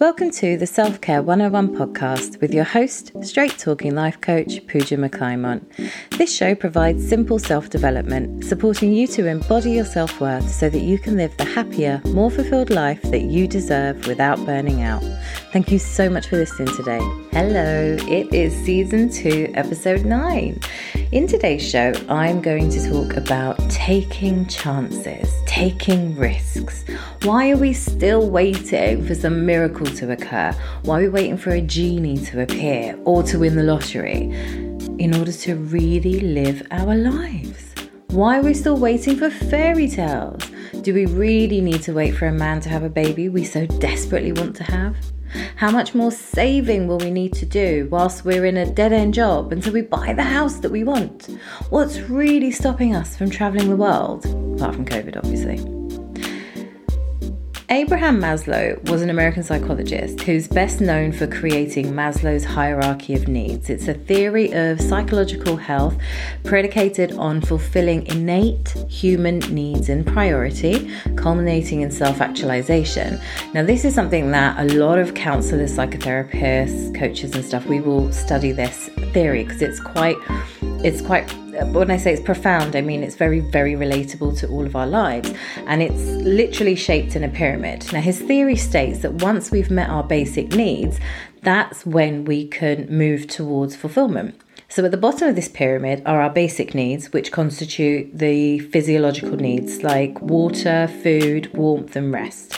Welcome 0.00 0.30
to 0.30 0.56
the 0.56 0.66
Self 0.66 1.02
Care 1.02 1.20
101 1.20 1.76
podcast 1.76 2.40
with 2.40 2.54
your 2.54 2.64
host, 2.64 3.12
straight 3.22 3.58
talking 3.58 3.94
life 3.94 4.18
coach 4.22 4.66
Puja 4.66 4.96
McClymont. 4.96 5.62
This 6.16 6.34
show 6.34 6.54
provides 6.54 7.06
simple 7.06 7.38
self 7.38 7.68
development, 7.68 8.46
supporting 8.46 8.94
you 8.94 9.06
to 9.08 9.26
embody 9.26 9.72
your 9.72 9.84
self 9.84 10.18
worth 10.18 10.50
so 10.50 10.70
that 10.70 10.80
you 10.80 10.98
can 10.98 11.18
live 11.18 11.36
the 11.36 11.44
happier, 11.44 12.00
more 12.06 12.30
fulfilled 12.30 12.70
life 12.70 13.02
that 13.10 13.24
you 13.24 13.46
deserve 13.46 14.06
without 14.06 14.42
burning 14.46 14.80
out. 14.82 15.02
Thank 15.52 15.70
you 15.70 15.78
so 15.78 16.08
much 16.08 16.28
for 16.28 16.38
listening 16.38 16.74
today. 16.74 17.00
Hello, 17.30 17.98
it 18.08 18.32
is 18.32 18.54
season 18.64 19.10
two, 19.10 19.52
episode 19.54 20.06
nine. 20.06 20.62
In 21.12 21.26
today's 21.26 21.68
show, 21.68 21.92
I'm 22.08 22.40
going 22.40 22.70
to 22.70 22.88
talk 22.88 23.16
about 23.16 23.58
taking 23.68 24.46
chances, 24.46 25.34
taking 25.44 26.14
risks. 26.14 26.84
Why 27.24 27.50
are 27.50 27.56
we 27.56 27.72
still 27.72 28.30
waiting 28.30 29.04
for 29.04 29.16
some 29.16 29.44
miracle 29.44 29.86
to 29.86 30.12
occur? 30.12 30.54
Why 30.82 31.00
are 31.00 31.02
we 31.02 31.08
waiting 31.08 31.36
for 31.36 31.50
a 31.50 31.60
genie 31.60 32.18
to 32.26 32.42
appear 32.42 32.96
or 33.04 33.24
to 33.24 33.40
win 33.40 33.56
the 33.56 33.64
lottery 33.64 34.30
in 35.00 35.12
order 35.16 35.32
to 35.32 35.56
really 35.56 36.20
live 36.20 36.64
our 36.70 36.94
lives? 36.94 37.74
Why 38.10 38.38
are 38.38 38.42
we 38.42 38.54
still 38.54 38.76
waiting 38.76 39.16
for 39.16 39.30
fairy 39.30 39.88
tales? 39.88 40.48
Do 40.82 40.94
we 40.94 41.06
really 41.06 41.60
need 41.60 41.82
to 41.82 41.92
wait 41.92 42.12
for 42.12 42.28
a 42.28 42.32
man 42.32 42.60
to 42.60 42.68
have 42.68 42.84
a 42.84 42.88
baby 42.88 43.28
we 43.28 43.44
so 43.44 43.66
desperately 43.66 44.30
want 44.30 44.54
to 44.56 44.62
have? 44.62 44.94
How 45.56 45.70
much 45.70 45.94
more 45.94 46.10
saving 46.10 46.86
will 46.86 46.98
we 46.98 47.10
need 47.10 47.32
to 47.34 47.46
do 47.46 47.88
whilst 47.90 48.24
we're 48.24 48.44
in 48.44 48.56
a 48.56 48.70
dead 48.70 48.92
end 48.92 49.14
job 49.14 49.52
until 49.52 49.72
we 49.72 49.82
buy 49.82 50.12
the 50.12 50.22
house 50.22 50.58
that 50.60 50.70
we 50.70 50.84
want? 50.84 51.26
What's 51.70 51.98
really 52.00 52.50
stopping 52.50 52.94
us 52.94 53.16
from 53.16 53.30
travelling 53.30 53.68
the 53.68 53.76
world? 53.76 54.24
Apart 54.56 54.74
from 54.74 54.84
COVID, 54.84 55.16
obviously. 55.16 55.79
Abraham 57.72 58.20
Maslow 58.20 58.82
was 58.90 59.00
an 59.00 59.10
American 59.10 59.44
psychologist 59.44 60.22
who's 60.22 60.48
best 60.48 60.80
known 60.80 61.12
for 61.12 61.28
creating 61.28 61.92
Maslow's 61.92 62.44
hierarchy 62.44 63.14
of 63.14 63.28
needs. 63.28 63.70
It's 63.70 63.86
a 63.86 63.94
theory 63.94 64.52
of 64.52 64.80
psychological 64.80 65.56
health 65.56 65.96
predicated 66.42 67.12
on 67.12 67.40
fulfilling 67.40 68.08
innate 68.08 68.70
human 68.88 69.38
needs 69.54 69.88
in 69.88 70.04
priority, 70.04 70.90
culminating 71.14 71.82
in 71.82 71.92
self 71.92 72.20
actualization. 72.20 73.20
Now, 73.54 73.62
this 73.62 73.84
is 73.84 73.94
something 73.94 74.32
that 74.32 74.58
a 74.58 74.74
lot 74.76 74.98
of 74.98 75.14
counselors, 75.14 75.76
psychotherapists, 75.76 76.92
coaches, 76.98 77.36
and 77.36 77.44
stuff, 77.44 77.66
we 77.66 77.80
will 77.80 78.12
study 78.12 78.50
this 78.50 78.88
theory 79.12 79.44
because 79.44 79.62
it's 79.62 79.78
quite 79.78 80.16
it's 80.82 81.00
quite 81.00 81.32
when 81.72 81.90
I 81.90 81.96
say 81.96 82.12
it's 82.12 82.22
profound, 82.22 82.76
I 82.76 82.80
mean 82.80 83.02
it's 83.02 83.16
very, 83.16 83.40
very 83.40 83.72
relatable 83.74 84.38
to 84.38 84.48
all 84.48 84.66
of 84.66 84.76
our 84.76 84.86
lives. 84.86 85.32
And 85.66 85.82
it's 85.82 86.02
literally 86.02 86.76
shaped 86.76 87.16
in 87.16 87.24
a 87.24 87.28
pyramid. 87.28 87.92
Now, 87.92 88.00
his 88.00 88.20
theory 88.20 88.56
states 88.56 89.00
that 89.00 89.14
once 89.14 89.50
we've 89.50 89.70
met 89.70 89.90
our 89.90 90.04
basic 90.04 90.54
needs, 90.54 90.98
that's 91.42 91.86
when 91.86 92.24
we 92.24 92.46
can 92.46 92.86
move 92.88 93.26
towards 93.26 93.76
fulfillment. 93.76 94.40
So, 94.68 94.84
at 94.84 94.92
the 94.92 94.96
bottom 94.96 95.26
of 95.26 95.34
this 95.34 95.48
pyramid 95.48 96.02
are 96.06 96.20
our 96.20 96.30
basic 96.30 96.76
needs, 96.76 97.12
which 97.12 97.32
constitute 97.32 98.16
the 98.16 98.60
physiological 98.60 99.36
needs 99.36 99.82
like 99.82 100.20
water, 100.20 100.88
food, 101.02 101.52
warmth, 101.54 101.96
and 101.96 102.12
rest. 102.12 102.56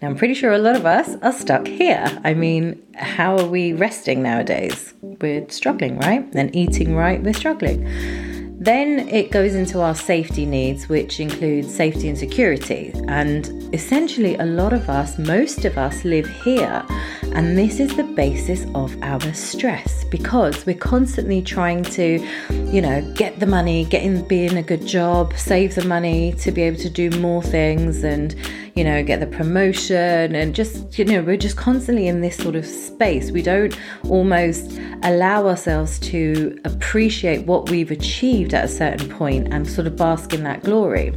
Now, 0.00 0.08
I'm 0.08 0.16
pretty 0.16 0.32
sure 0.32 0.52
a 0.52 0.58
lot 0.58 0.74
of 0.74 0.86
us 0.86 1.16
are 1.20 1.34
stuck 1.34 1.66
here. 1.66 2.18
I 2.24 2.32
mean, 2.32 2.82
how 2.94 3.36
are 3.36 3.46
we 3.46 3.74
resting 3.74 4.22
nowadays? 4.22 4.94
We're 5.02 5.46
struggling, 5.50 5.98
right? 5.98 6.26
And 6.34 6.54
eating 6.56 6.96
right, 6.96 7.22
we're 7.22 7.34
struggling. 7.34 8.29
Then 8.62 9.08
it 9.08 9.30
goes 9.30 9.54
into 9.54 9.80
our 9.80 9.94
safety 9.94 10.44
needs, 10.44 10.86
which 10.86 11.18
include 11.18 11.64
safety 11.64 12.10
and 12.10 12.18
security. 12.18 12.92
And 13.08 13.74
essentially, 13.74 14.34
a 14.34 14.44
lot 14.44 14.74
of 14.74 14.90
us, 14.90 15.18
most 15.18 15.64
of 15.64 15.78
us, 15.78 16.04
live 16.04 16.28
here. 16.42 16.84
And 17.32 17.56
this 17.56 17.80
is 17.80 17.96
the 17.96 18.04
basis 18.04 18.66
of 18.74 18.94
our 19.02 19.32
stress 19.32 20.04
because 20.04 20.66
we're 20.66 20.76
constantly 20.76 21.40
trying 21.40 21.84
to, 21.84 22.22
you 22.50 22.82
know, 22.82 23.00
get 23.14 23.40
the 23.40 23.46
money, 23.46 23.86
get 23.86 24.02
in, 24.02 24.28
be 24.28 24.44
in 24.44 24.58
a 24.58 24.62
good 24.62 24.86
job, 24.86 25.32
save 25.38 25.74
the 25.74 25.84
money 25.86 26.34
to 26.34 26.52
be 26.52 26.60
able 26.60 26.78
to 26.80 26.90
do 26.90 27.08
more 27.18 27.42
things 27.42 28.04
and, 28.04 28.36
you 28.80 28.84
know, 28.84 29.02
get 29.02 29.20
the 29.20 29.26
promotion. 29.26 30.34
And 30.34 30.54
just, 30.54 30.98
you 30.98 31.04
know, 31.04 31.20
we're 31.20 31.36
just 31.36 31.58
constantly 31.58 32.08
in 32.08 32.22
this 32.22 32.34
sort 32.34 32.56
of 32.56 32.64
space. 32.64 33.30
We 33.30 33.42
don't 33.42 33.78
almost 34.08 34.72
allow 35.02 35.46
ourselves 35.46 35.98
to 35.98 36.58
appreciate 36.64 37.46
what 37.46 37.68
we've 37.68 37.90
achieved 37.90 38.54
at 38.54 38.64
a 38.64 38.68
certain 38.68 39.10
point 39.10 39.52
and 39.52 39.68
sort 39.68 39.86
of 39.86 39.96
bask 39.96 40.32
in 40.32 40.44
that 40.44 40.64
glory. 40.64 41.14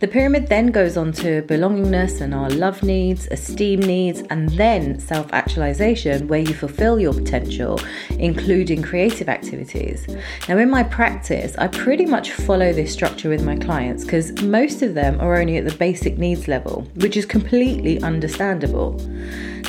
The 0.00 0.08
pyramid 0.08 0.48
then 0.48 0.68
goes 0.68 0.96
on 0.96 1.12
to 1.12 1.42
belongingness 1.42 2.22
and 2.22 2.34
our 2.34 2.48
love 2.48 2.82
needs, 2.82 3.28
esteem 3.30 3.80
needs, 3.80 4.22
and 4.30 4.48
then 4.50 4.98
self 4.98 5.30
actualization, 5.34 6.26
where 6.26 6.40
you 6.40 6.54
fulfill 6.54 6.98
your 6.98 7.12
potential, 7.12 7.78
including 8.18 8.80
creative 8.80 9.28
activities. 9.28 10.06
Now, 10.48 10.56
in 10.56 10.70
my 10.70 10.84
practice, 10.84 11.54
I 11.58 11.68
pretty 11.68 12.06
much 12.06 12.32
follow 12.32 12.72
this 12.72 12.94
structure 12.94 13.28
with 13.28 13.44
my 13.44 13.56
clients 13.56 14.04
because 14.04 14.32
most 14.40 14.80
of 14.80 14.94
them 14.94 15.20
are 15.20 15.36
only 15.36 15.58
at 15.58 15.66
the 15.66 15.76
basic 15.76 16.16
needs 16.16 16.48
level, 16.48 16.86
which 16.96 17.16
is 17.16 17.26
completely 17.26 18.00
understandable. 18.02 19.00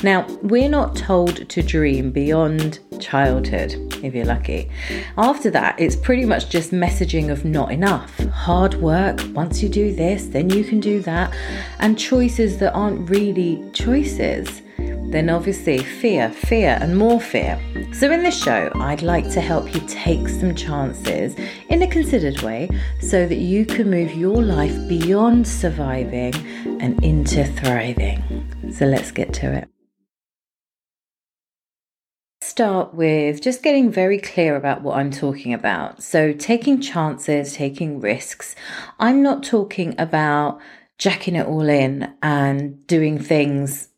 Now, 0.03 0.28
we're 0.44 0.69
not 0.69 0.96
told 0.96 1.50
to 1.50 1.63
dream 1.63 2.12
beyond 2.12 2.80
childhood, 3.00 3.74
if 4.03 4.13
you're 4.13 4.25
lucky. 4.25 4.69
After 5.18 5.50
that, 5.52 5.80
it's 5.80 5.96
pretty 5.96 6.25
much 6.25 6.50
just 6.50 6.72
messaging 6.72 7.30
of 7.31 7.46
not 7.46 7.72
enough. 7.72 8.18
Hard 8.19 8.75
work, 8.75 9.19
once 9.34 9.64
you 9.64 9.69
do 9.69 9.96
this, 9.96 10.28
then 10.28 10.50
you 10.50 10.64
can 10.64 10.80
do 10.80 11.00
that, 11.02 11.34
and 11.80 11.97
choices 11.97 12.58
that 12.59 12.74
aren't 12.74 13.09
really 13.09 13.64
choices. 13.74 14.62
Then, 15.12 15.30
obviously, 15.30 15.80
fear, 15.80 16.30
fear, 16.30 16.78
and 16.82 16.98
more 16.98 17.22
fear. 17.22 17.60
So, 17.94 18.12
in 18.12 18.24
this 18.24 18.42
show, 18.42 18.72
I'd 18.76 19.02
like 19.02 19.30
to 19.32 19.42
help 19.42 19.74
you 19.74 19.82
take 19.88 20.28
some 20.28 20.54
chances 20.56 21.36
in 21.70 21.82
a 21.82 21.88
considered 21.88 22.42
way 22.42 22.70
so 23.02 23.28
that 23.28 23.38
you 23.38 23.66
can 23.66 23.90
move 23.90 24.14
your 24.14 24.42
life 24.42 24.76
beyond 24.88 25.48
surviving 25.48 26.34
and 26.82 27.02
into 27.04 27.46
thriving. 27.46 28.22
So, 28.72 28.86
let's 28.86 29.12
get 29.12 29.34
to 29.36 29.54
it 29.54 29.70
start 32.56 32.94
with 32.94 33.42
just 33.42 33.62
getting 33.62 33.92
very 33.92 34.18
clear 34.18 34.56
about 34.56 34.82
what 34.82 34.96
I'm 34.96 35.12
talking 35.12 35.54
about. 35.54 36.02
So, 36.02 36.32
taking 36.32 36.80
chances, 36.80 37.54
taking 37.54 38.00
risks. 38.00 38.56
I'm 38.98 39.22
not 39.22 39.44
talking 39.44 39.94
about 39.98 40.62
jacking 40.98 41.36
it 41.36 41.48
all 41.48 41.68
in 41.68 42.14
and 42.24 42.88
doing 42.88 43.20
things 43.20 43.90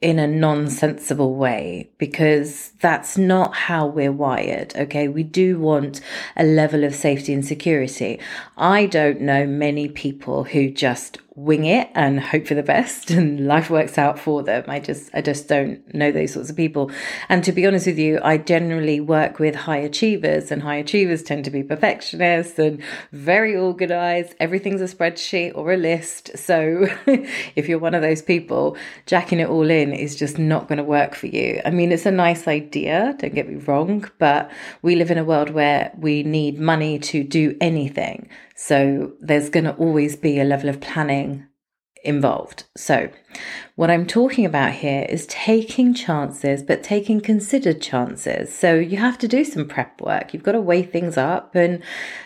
in 0.00 0.18
a 0.18 0.26
nonsensible 0.26 1.34
way 1.34 1.90
because 1.96 2.72
that's 2.80 3.16
not 3.16 3.54
how 3.54 3.86
we're 3.86 4.12
wired. 4.12 4.76
Okay. 4.76 5.08
We 5.08 5.22
do 5.22 5.58
want 5.58 6.00
a 6.36 6.44
level 6.44 6.84
of 6.84 6.94
safety 6.94 7.32
and 7.32 7.44
security. 7.44 8.20
I 8.58 8.86
don't 8.86 9.22
know 9.22 9.46
many 9.46 9.88
people 9.88 10.44
who 10.44 10.70
just 10.70 11.18
wing 11.36 11.66
it 11.66 11.90
and 11.94 12.18
hope 12.18 12.46
for 12.46 12.54
the 12.54 12.62
best 12.62 13.10
and 13.16 13.46
life 13.46 13.68
works 13.68 13.98
out 13.98 14.18
for 14.18 14.42
them. 14.42 14.64
I 14.66 14.80
just 14.80 15.10
I 15.14 15.20
just 15.20 15.48
don't 15.48 15.94
know 15.94 16.10
those 16.10 16.32
sorts 16.32 16.50
of 16.50 16.56
people. 16.56 16.90
And 17.28 17.44
to 17.44 17.52
be 17.52 17.66
honest 17.66 17.86
with 17.86 17.98
you, 17.98 18.18
I 18.24 18.38
generally 18.38 19.00
work 19.00 19.38
with 19.38 19.54
high 19.54 19.76
achievers 19.76 20.50
and 20.50 20.62
high 20.62 20.76
achievers 20.76 21.22
tend 21.22 21.44
to 21.44 21.50
be 21.50 21.62
perfectionists 21.62 22.58
and 22.58 22.82
very 23.12 23.54
organized. 23.54 24.34
Everything's 24.40 24.80
a 24.80 24.84
spreadsheet 24.84 25.52
or 25.54 25.72
a 25.72 25.76
list. 25.76 26.36
So 26.36 26.88
if 27.54 27.68
you're 27.68 27.78
one 27.78 27.94
of 27.94 28.02
those 28.02 28.22
people, 28.22 28.76
jacking 29.04 29.40
it 29.40 29.48
all 29.48 29.70
in 29.70 29.92
is 29.92 30.16
just 30.16 30.38
not 30.38 30.68
going 30.68 30.78
to 30.78 30.84
work 30.84 31.14
for 31.14 31.26
you. 31.26 31.60
I 31.64 31.70
mean, 31.70 31.92
it's 31.92 32.06
a 32.06 32.10
nice 32.10 32.48
idea, 32.48 33.14
don't 33.18 33.34
get 33.34 33.48
me 33.48 33.56
wrong, 33.56 34.10
but 34.18 34.50
we 34.80 34.96
live 34.96 35.10
in 35.10 35.18
a 35.18 35.24
world 35.24 35.50
where 35.50 35.92
we 35.98 36.22
need 36.22 36.58
money 36.58 36.98
to 36.98 37.22
do 37.22 37.56
anything. 37.60 38.28
So 38.58 39.12
there's 39.20 39.50
going 39.50 39.64
to 39.64 39.74
always 39.74 40.16
be 40.16 40.40
a 40.40 40.44
level 40.44 40.70
of 40.70 40.80
planning 40.80 41.25
involved. 42.04 42.64
So, 42.76 43.10
what 43.74 43.90
I'm 43.90 44.06
talking 44.06 44.46
about 44.46 44.72
here 44.72 45.06
is 45.08 45.26
taking 45.26 45.92
chances, 45.92 46.62
but 46.62 46.82
taking 46.82 47.20
considered 47.20 47.82
chances. 47.82 48.54
So 48.54 48.74
you 48.74 48.96
have 48.96 49.18
to 49.18 49.28
do 49.28 49.44
some 49.44 49.68
prep 49.68 50.00
work. 50.00 50.32
You've 50.32 50.42
got 50.42 50.52
to 50.52 50.60
weigh 50.60 50.82
things 50.82 51.16
up 51.16 51.54
and 51.54 51.82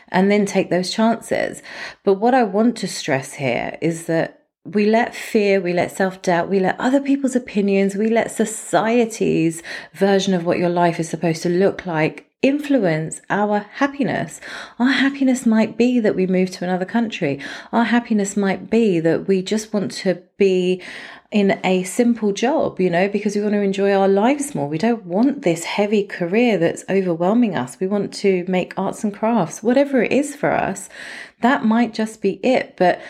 and 0.08 0.30
then 0.30 0.46
take 0.46 0.70
those 0.70 0.92
chances. 0.92 1.62
But 2.04 2.14
what 2.14 2.34
I 2.34 2.44
want 2.44 2.76
to 2.78 2.88
stress 2.88 3.34
here 3.34 3.76
is 3.80 4.06
that 4.06 4.40
we 4.64 4.86
let 4.86 5.14
fear, 5.14 5.60
we 5.60 5.72
let 5.72 5.90
self 5.90 6.22
doubt, 6.22 6.48
we 6.48 6.60
let 6.60 6.78
other 6.78 7.00
people's 7.00 7.34
opinions, 7.34 7.96
we 7.96 8.08
let 8.08 8.30
society's 8.30 9.62
version 9.94 10.34
of 10.34 10.44
what 10.44 10.58
your 10.58 10.68
life 10.68 11.00
is 11.00 11.08
supposed 11.08 11.42
to 11.42 11.48
look 11.48 11.86
like 11.86 12.29
influence 12.42 13.20
our 13.28 13.58
happiness. 13.58 14.40
Our 14.78 14.90
happiness 14.90 15.44
might 15.44 15.76
be 15.76 16.00
that 16.00 16.16
we 16.16 16.26
move 16.26 16.50
to 16.52 16.64
another 16.64 16.86
country. 16.86 17.40
Our 17.72 17.84
happiness 17.84 18.36
might 18.36 18.70
be 18.70 18.98
that 19.00 19.28
we 19.28 19.42
just 19.42 19.74
want 19.74 19.92
to 19.92 20.22
be 20.38 20.82
in 21.30 21.60
a 21.62 21.84
simple 21.84 22.32
job, 22.32 22.80
you 22.80 22.90
know, 22.90 23.08
because 23.08 23.36
we 23.36 23.42
want 23.42 23.52
to 23.52 23.60
enjoy 23.60 23.92
our 23.92 24.08
lives 24.08 24.54
more. 24.54 24.68
We 24.68 24.78
don't 24.78 25.04
want 25.04 25.42
this 25.42 25.64
heavy 25.64 26.02
career 26.02 26.58
that's 26.58 26.84
overwhelming 26.88 27.56
us. 27.56 27.78
We 27.78 27.86
want 27.86 28.12
to 28.14 28.44
make 28.48 28.72
arts 28.76 29.04
and 29.04 29.14
crafts, 29.14 29.62
whatever 29.62 30.02
it 30.02 30.10
is 30.10 30.34
for 30.34 30.50
us. 30.50 30.88
That 31.42 31.64
might 31.64 31.94
just 31.94 32.22
be 32.22 32.40
it. 32.42 32.74
But 32.76 33.00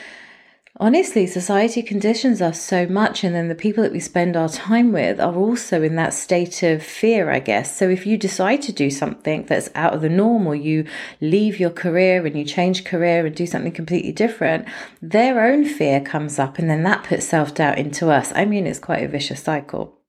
honestly, 0.80 1.26
society 1.26 1.82
conditions 1.82 2.40
us 2.40 2.60
so 2.60 2.86
much, 2.86 3.22
and 3.22 3.34
then 3.34 3.48
the 3.48 3.54
people 3.54 3.82
that 3.84 3.92
we 3.92 4.00
spend 4.00 4.36
our 4.36 4.48
time 4.48 4.90
with 4.90 5.20
are 5.20 5.36
also 5.36 5.82
in 5.82 5.94
that 5.96 6.14
state 6.14 6.62
of 6.62 6.82
fear, 6.82 7.30
I 7.30 7.38
guess. 7.38 7.76
So 7.76 7.88
if 7.88 8.06
you 8.06 8.16
decide 8.16 8.62
to 8.62 8.72
do 8.72 8.90
something 8.90 9.44
that's 9.44 9.68
out 9.74 9.92
of 9.94 10.00
the 10.00 10.08
norm, 10.08 10.46
or 10.46 10.56
you 10.56 10.86
leave 11.20 11.60
your 11.60 11.70
career 11.70 12.26
and 12.26 12.36
you 12.36 12.44
change 12.44 12.84
career 12.84 13.26
and 13.26 13.36
do 13.36 13.46
something 13.46 13.72
completely 13.72 14.12
different, 14.12 14.66
their 15.02 15.46
own 15.46 15.64
fear 15.66 16.00
comes 16.00 16.38
up, 16.38 16.58
and 16.58 16.68
then 16.68 16.82
that 16.82 17.04
puts 17.04 17.26
self 17.26 17.54
doubt 17.54 17.78
into 17.78 18.10
us. 18.10 18.32
I 18.34 18.46
mean, 18.46 18.66
it's 18.66 18.78
quite 18.78 19.04
a 19.04 19.08
vicious 19.08 19.42
cycle. 19.42 19.99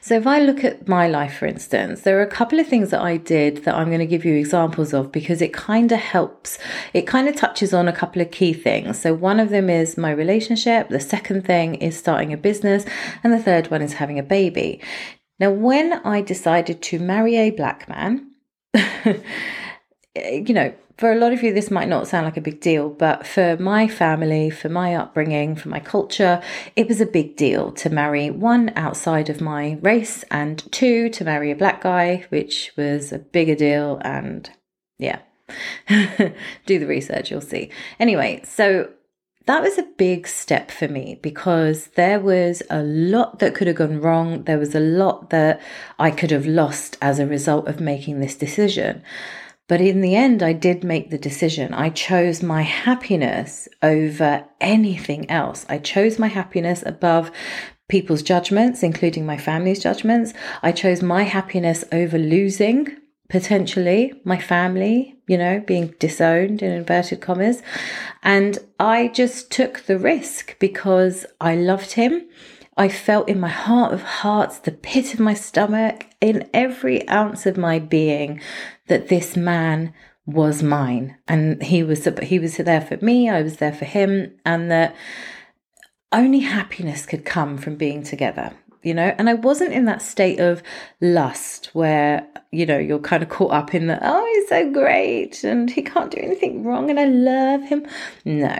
So, 0.00 0.14
if 0.14 0.26
I 0.26 0.40
look 0.40 0.64
at 0.64 0.86
my 0.86 1.08
life, 1.08 1.38
for 1.38 1.46
instance, 1.46 2.02
there 2.02 2.18
are 2.18 2.22
a 2.22 2.26
couple 2.26 2.60
of 2.60 2.68
things 2.68 2.90
that 2.90 3.00
I 3.00 3.16
did 3.16 3.64
that 3.64 3.74
I'm 3.74 3.88
going 3.88 4.00
to 4.00 4.06
give 4.06 4.24
you 4.24 4.34
examples 4.34 4.92
of 4.92 5.10
because 5.10 5.40
it 5.40 5.52
kind 5.52 5.90
of 5.90 5.98
helps. 5.98 6.58
It 6.92 7.06
kind 7.06 7.28
of 7.28 7.36
touches 7.36 7.72
on 7.72 7.88
a 7.88 7.92
couple 7.92 8.20
of 8.20 8.30
key 8.30 8.52
things. 8.52 9.00
So, 9.00 9.14
one 9.14 9.40
of 9.40 9.48
them 9.48 9.70
is 9.70 9.96
my 9.96 10.10
relationship, 10.10 10.90
the 10.90 11.00
second 11.00 11.46
thing 11.46 11.76
is 11.76 11.96
starting 11.96 12.32
a 12.32 12.36
business, 12.36 12.84
and 13.24 13.32
the 13.32 13.42
third 13.42 13.70
one 13.70 13.82
is 13.82 13.94
having 13.94 14.18
a 14.18 14.22
baby. 14.22 14.80
Now, 15.38 15.50
when 15.50 15.94
I 16.04 16.20
decided 16.20 16.82
to 16.82 16.98
marry 16.98 17.36
a 17.36 17.50
black 17.50 17.88
man, 17.88 18.30
you 20.14 20.54
know, 20.54 20.74
for 20.98 21.12
a 21.12 21.16
lot 21.16 21.32
of 21.32 21.42
you, 21.42 21.52
this 21.52 21.70
might 21.70 21.88
not 21.88 22.08
sound 22.08 22.24
like 22.24 22.38
a 22.38 22.42
big 22.42 22.60
deal, 22.60 22.88
but 22.88 23.26
for 23.26 23.56
my 23.58 23.86
family, 23.86 24.48
for 24.48 24.70
my 24.70 24.94
upbringing, 24.94 25.54
for 25.54 25.68
my 25.68 25.80
culture, 25.80 26.42
it 26.74 26.88
was 26.88 27.02
a 27.02 27.06
big 27.06 27.36
deal 27.36 27.70
to 27.72 27.90
marry 27.90 28.30
one 28.30 28.72
outside 28.76 29.28
of 29.28 29.42
my 29.42 29.78
race 29.82 30.24
and 30.30 30.70
two 30.72 31.10
to 31.10 31.24
marry 31.24 31.50
a 31.50 31.56
black 31.56 31.82
guy, 31.82 32.24
which 32.30 32.72
was 32.78 33.12
a 33.12 33.18
bigger 33.18 33.54
deal. 33.54 34.00
And 34.04 34.48
yeah, 34.98 35.18
do 35.88 36.78
the 36.78 36.86
research, 36.86 37.30
you'll 37.30 37.42
see. 37.42 37.70
Anyway, 38.00 38.40
so 38.44 38.88
that 39.44 39.62
was 39.62 39.76
a 39.76 39.88
big 39.98 40.26
step 40.26 40.70
for 40.70 40.88
me 40.88 41.18
because 41.22 41.88
there 41.88 42.20
was 42.20 42.62
a 42.70 42.82
lot 42.82 43.38
that 43.40 43.54
could 43.54 43.66
have 43.66 43.76
gone 43.76 44.00
wrong. 44.00 44.44
There 44.44 44.58
was 44.58 44.74
a 44.74 44.80
lot 44.80 45.28
that 45.28 45.60
I 45.98 46.10
could 46.10 46.30
have 46.30 46.46
lost 46.46 46.96
as 47.02 47.18
a 47.18 47.26
result 47.26 47.68
of 47.68 47.80
making 47.80 48.20
this 48.20 48.34
decision. 48.34 49.02
But 49.68 49.80
in 49.80 50.00
the 50.00 50.14
end, 50.14 50.42
I 50.42 50.52
did 50.52 50.84
make 50.84 51.10
the 51.10 51.18
decision. 51.18 51.74
I 51.74 51.90
chose 51.90 52.42
my 52.42 52.62
happiness 52.62 53.68
over 53.82 54.44
anything 54.60 55.28
else. 55.28 55.66
I 55.68 55.78
chose 55.78 56.18
my 56.18 56.28
happiness 56.28 56.84
above 56.86 57.32
people's 57.88 58.22
judgments, 58.22 58.82
including 58.82 59.26
my 59.26 59.36
family's 59.36 59.82
judgments. 59.82 60.34
I 60.62 60.72
chose 60.72 61.02
my 61.02 61.22
happiness 61.22 61.84
over 61.92 62.18
losing 62.18 62.96
potentially 63.28 64.12
my 64.24 64.38
family, 64.38 65.16
you 65.26 65.36
know, 65.36 65.60
being 65.66 65.94
disowned 65.98 66.62
in 66.62 66.70
inverted 66.70 67.20
commas. 67.20 67.62
And 68.22 68.58
I 68.78 69.08
just 69.08 69.50
took 69.50 69.80
the 69.80 69.98
risk 69.98 70.56
because 70.58 71.26
I 71.40 71.56
loved 71.56 71.92
him. 71.92 72.28
I 72.76 72.88
felt 72.88 73.28
in 73.28 73.40
my 73.40 73.48
heart 73.48 73.92
of 73.92 74.02
hearts, 74.02 74.58
the 74.58 74.70
pit 74.70 75.14
of 75.14 75.20
my 75.20 75.34
stomach, 75.34 76.06
in 76.20 76.48
every 76.52 77.08
ounce 77.08 77.46
of 77.46 77.56
my 77.56 77.78
being, 77.78 78.40
that 78.88 79.08
this 79.08 79.36
man 79.36 79.92
was 80.26 80.62
mine. 80.62 81.16
And 81.28 81.62
he 81.62 81.82
was 81.82 82.08
he 82.22 82.38
was 82.38 82.56
there 82.56 82.80
for 82.80 82.96
me 82.98 83.30
i 83.30 83.42
was 83.42 83.56
there 83.56 83.72
for 83.72 83.84
him 83.84 84.32
and 84.44 84.70
that 84.70 84.94
only 86.12 86.40
happiness 86.40 87.06
could 87.06 87.24
come 87.24 87.58
from 87.58 87.76
being 87.76 88.02
together 88.02 88.52
you 88.82 88.94
know? 88.94 89.14
And 89.18 89.28
i 89.28 89.34
wasn't 89.34 89.72
in 89.72 89.84
that 89.86 90.02
state 90.02 90.38
of 90.38 90.62
lust 91.00 91.70
where 91.72 92.26
you 92.52 92.64
know 92.64 92.78
you're 92.78 93.00
kind 93.00 93.22
of 93.22 93.28
caught 93.28 93.52
up 93.52 93.74
in 93.74 93.88
the 93.88 93.98
oh 94.00 94.32
he's 94.34 94.48
so 94.48 94.70
great 94.70 95.42
and 95.42 95.68
he 95.70 95.82
can't 95.82 96.10
do 96.10 96.20
anything 96.20 96.64
wrong 96.64 96.90
and 96.90 97.00
i 97.00 97.04
love 97.04 97.62
him. 97.62 97.86
No. 98.24 98.56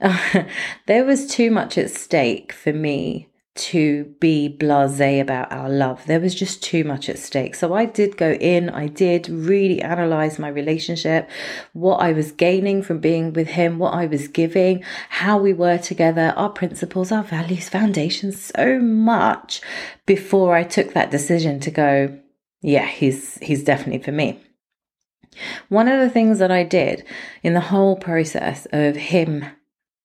There 0.86 1.04
was 1.04 1.26
too 1.26 1.50
much 1.50 1.78
at 1.78 1.90
stake 1.90 2.52
for 2.52 2.72
me 2.72 3.28
to 3.56 4.04
be 4.20 4.48
blase 4.48 5.20
about 5.20 5.50
our 5.52 5.68
love. 5.68 6.04
There 6.06 6.20
was 6.20 6.34
just 6.34 6.62
too 6.62 6.84
much 6.84 7.08
at 7.08 7.18
stake. 7.18 7.54
So 7.54 7.74
I 7.74 7.84
did 7.84 8.16
go 8.16 8.32
in, 8.32 8.70
I 8.70 8.86
did 8.86 9.28
really 9.28 9.80
analyze 9.82 10.38
my 10.38 10.48
relationship, 10.48 11.28
what 11.72 11.96
I 11.96 12.12
was 12.12 12.32
gaining 12.32 12.82
from 12.82 13.00
being 13.00 13.32
with 13.32 13.48
him, 13.48 13.78
what 13.78 13.94
I 13.94 14.06
was 14.06 14.28
giving, 14.28 14.84
how 15.08 15.38
we 15.38 15.52
were 15.52 15.78
together, 15.78 16.32
our 16.36 16.50
principles, 16.50 17.12
our 17.12 17.22
values, 17.22 17.68
foundations, 17.68 18.52
so 18.56 18.78
much 18.78 19.60
before 20.06 20.54
I 20.54 20.62
took 20.62 20.92
that 20.92 21.10
decision 21.10 21.60
to 21.60 21.70
go, 21.70 22.18
yeah, 22.62 22.86
he's 22.86 23.38
he's 23.38 23.64
definitely 23.64 24.02
for 24.02 24.12
me. 24.12 24.40
One 25.68 25.88
of 25.88 26.00
the 26.00 26.10
things 26.10 26.38
that 26.38 26.50
I 26.50 26.62
did 26.62 27.04
in 27.42 27.54
the 27.54 27.60
whole 27.60 27.96
process 27.96 28.66
of 28.72 28.96
him 28.96 29.44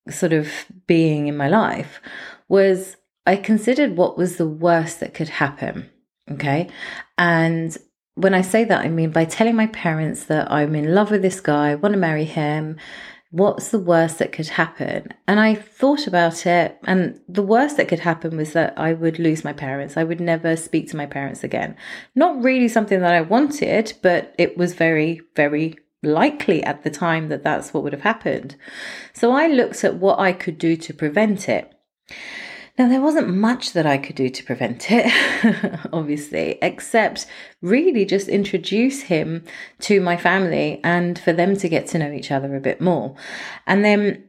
sort 0.10 0.34
of 0.34 0.50
being 0.88 1.28
in 1.28 1.38
my 1.38 1.48
life 1.48 2.02
was 2.48 2.98
I 3.26 3.36
considered 3.36 3.96
what 3.96 4.18
was 4.18 4.38
the 4.38 4.48
worst 4.48 5.00
that 5.00 5.14
could 5.14 5.30
happen. 5.30 5.90
Okay. 6.30 6.70
And 7.18 7.76
when 8.16 8.34
I 8.34 8.42
say 8.42 8.64
that, 8.64 8.86
I 8.86 8.90
mean 8.90 9.12
by 9.12 9.26
telling 9.26 9.56
my 9.56 9.68
parents 9.68 10.26
that 10.26 10.52
I'm 10.52 10.76
in 10.76 10.94
love 10.94 11.12
with 11.12 11.22
this 11.22 11.40
guy, 11.40 11.76
want 11.76 11.94
to 11.94 12.00
marry 12.00 12.26
him. 12.26 12.78
What's 13.32 13.70
the 13.70 13.80
worst 13.80 14.20
that 14.20 14.34
could 14.34 14.50
happen? 14.50 15.14
And 15.26 15.40
I 15.40 15.56
thought 15.56 16.06
about 16.06 16.46
it, 16.46 16.78
and 16.84 17.18
the 17.30 17.42
worst 17.42 17.78
that 17.78 17.88
could 17.88 18.00
happen 18.02 18.36
was 18.36 18.52
that 18.52 18.78
I 18.78 18.92
would 18.92 19.20
lose 19.20 19.46
my 19.46 19.54
parents. 19.54 19.96
I 19.96 20.04
would 20.04 20.20
never 20.20 20.58
speak 20.58 20.90
to 20.90 20.98
my 20.98 21.06
parents 21.06 21.42
again. 21.42 21.78
Not 22.14 22.44
really 22.44 22.68
something 22.68 23.00
that 23.00 23.14
I 23.14 23.22
wanted, 23.22 23.94
but 24.02 24.36
it 24.38 24.58
was 24.58 24.74
very, 24.74 25.22
very 25.38 25.78
likely 26.04 26.62
at 26.64 26.84
the 26.84 26.90
time 26.90 27.30
that 27.30 27.42
that's 27.42 27.74
what 27.74 27.84
would 27.84 27.94
have 27.94 28.02
happened. 28.02 28.58
So 29.14 29.32
I 29.32 29.48
looked 29.48 29.86
at 29.86 29.96
what 29.96 30.20
I 30.20 30.34
could 30.34 30.58
do 30.58 30.76
to 30.76 30.94
prevent 30.94 31.48
it. 31.48 31.74
Now, 32.78 32.88
there 32.88 33.02
wasn't 33.02 33.36
much 33.36 33.74
that 33.74 33.86
I 33.86 33.98
could 33.98 34.16
do 34.16 34.30
to 34.30 34.44
prevent 34.44 34.88
it, 34.90 35.12
obviously, 35.94 36.58
except 36.62 37.28
really 37.62 38.06
just 38.06 38.28
introduce 38.28 39.04
him 39.04 39.44
to 39.82 40.02
my 40.02 40.18
family 40.18 40.80
and 40.84 41.20
for 41.20 41.34
them 41.34 41.56
to 41.58 41.70
get 41.70 41.88
to 41.88 42.00
know 42.00 42.12
each 42.12 42.32
other 42.32 42.56
a 42.56 42.62
bit 42.62 42.80
more. 42.80 43.16
And 43.68 43.84
then 43.84 44.24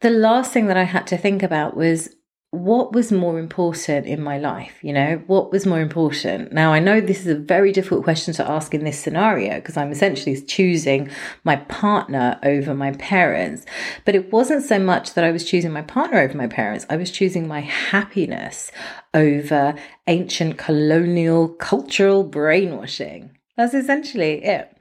the 0.00 0.10
last 0.10 0.52
thing 0.52 0.66
that 0.66 0.76
I 0.76 0.84
had 0.84 1.06
to 1.08 1.18
think 1.18 1.42
about 1.42 1.76
was 1.76 2.14
what 2.50 2.94
was 2.94 3.12
more 3.12 3.38
important 3.38 4.06
in 4.06 4.22
my 4.22 4.38
life? 4.38 4.82
You 4.82 4.94
know, 4.94 5.22
what 5.26 5.52
was 5.52 5.66
more 5.66 5.80
important? 5.80 6.50
Now, 6.50 6.72
I 6.72 6.78
know 6.78 6.98
this 6.98 7.20
is 7.20 7.26
a 7.26 7.34
very 7.38 7.72
difficult 7.72 8.04
question 8.04 8.32
to 8.34 8.50
ask 8.50 8.72
in 8.72 8.84
this 8.84 8.98
scenario 8.98 9.56
because 9.56 9.76
I'm 9.76 9.92
essentially 9.92 10.40
choosing 10.40 11.10
my 11.44 11.56
partner 11.56 12.38
over 12.42 12.74
my 12.74 12.92
parents. 12.92 13.66
But 14.06 14.14
it 14.14 14.32
wasn't 14.32 14.64
so 14.64 14.78
much 14.78 15.12
that 15.12 15.24
I 15.24 15.30
was 15.30 15.44
choosing 15.44 15.72
my 15.72 15.82
partner 15.82 16.20
over 16.20 16.38
my 16.38 16.46
parents, 16.46 16.86
I 16.88 16.96
was 16.96 17.10
choosing 17.10 17.46
my 17.46 17.60
happiness 17.60 18.72
over 19.12 19.74
ancient 20.06 20.56
colonial 20.56 21.50
cultural 21.50 22.24
brainwashing. 22.24 23.36
That's 23.58 23.74
essentially 23.74 24.42
it. 24.42 24.74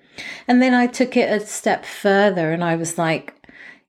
And 0.48 0.62
then 0.62 0.74
I 0.74 0.88
took 0.88 1.18
it 1.18 1.30
a 1.30 1.46
step 1.46 1.86
further 1.86 2.54
and 2.54 2.64
I 2.64 2.78
was 2.78 2.98
like, 2.98 3.34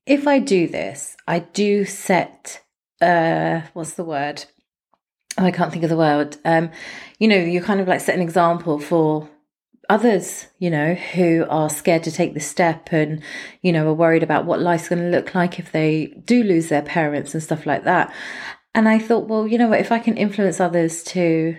if 0.05 0.27
I 0.27 0.39
do 0.39 0.67
this, 0.67 1.15
I 1.27 1.39
do 1.39 1.85
set 1.85 2.61
uh, 3.01 3.61
what's 3.73 3.93
the 3.93 4.03
word? 4.03 4.45
Oh, 5.37 5.45
I 5.45 5.51
can't 5.51 5.71
think 5.71 5.83
of 5.83 5.89
the 5.89 5.97
word. 5.97 6.37
Um, 6.43 6.71
you 7.19 7.27
know, 7.27 7.37
you 7.37 7.61
kind 7.61 7.79
of 7.79 7.87
like 7.87 8.01
set 8.01 8.15
an 8.15 8.21
example 8.21 8.79
for 8.79 9.29
others, 9.89 10.47
you 10.59 10.69
know, 10.69 10.93
who 10.93 11.45
are 11.49 11.69
scared 11.69 12.03
to 12.03 12.11
take 12.11 12.33
the 12.33 12.39
step 12.39 12.91
and, 12.91 13.21
you 13.61 13.71
know, 13.71 13.87
are 13.87 13.93
worried 13.93 14.23
about 14.23 14.45
what 14.45 14.59
life's 14.59 14.89
going 14.89 15.01
to 15.01 15.09
look 15.09 15.33
like 15.33 15.59
if 15.59 15.71
they 15.71 16.07
do 16.25 16.43
lose 16.43 16.69
their 16.69 16.81
parents 16.81 17.33
and 17.33 17.41
stuff 17.41 17.65
like 17.65 17.83
that. 17.83 18.13
And 18.75 18.87
I 18.87 18.99
thought, 18.99 19.27
well, 19.27 19.47
you 19.47 19.57
know 19.57 19.67
what, 19.67 19.79
if 19.79 19.91
I 19.91 19.99
can 19.99 20.15
influence 20.15 20.59
others 20.59 21.03
to 21.05 21.57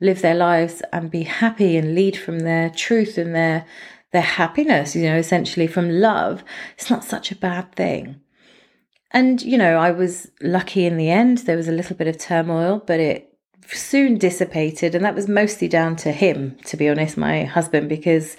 live 0.00 0.20
their 0.20 0.34
lives 0.34 0.82
and 0.92 1.10
be 1.10 1.22
happy 1.22 1.76
and 1.76 1.94
lead 1.94 2.16
from 2.16 2.40
their 2.40 2.70
truth 2.70 3.16
and 3.16 3.34
their 3.34 3.64
their 4.12 4.20
happiness, 4.20 4.94
you 4.94 5.04
know, 5.04 5.16
essentially 5.16 5.66
from 5.66 5.88
love, 5.88 6.44
it's 6.76 6.90
not 6.90 7.02
such 7.02 7.32
a 7.32 7.36
bad 7.36 7.74
thing. 7.74 8.20
And, 9.12 9.42
you 9.42 9.58
know, 9.58 9.76
I 9.76 9.90
was 9.90 10.30
lucky 10.40 10.86
in 10.86 10.96
the 10.96 11.10
end. 11.10 11.38
There 11.38 11.56
was 11.56 11.68
a 11.68 11.72
little 11.72 11.96
bit 11.96 12.08
of 12.08 12.18
turmoil, 12.18 12.82
but 12.86 12.98
it 12.98 13.32
soon 13.68 14.18
dissipated. 14.18 14.94
And 14.94 15.04
that 15.04 15.14
was 15.14 15.28
mostly 15.28 15.68
down 15.68 15.96
to 15.96 16.12
him, 16.12 16.56
to 16.64 16.76
be 16.76 16.88
honest, 16.88 17.16
my 17.16 17.44
husband, 17.44 17.88
because 17.88 18.36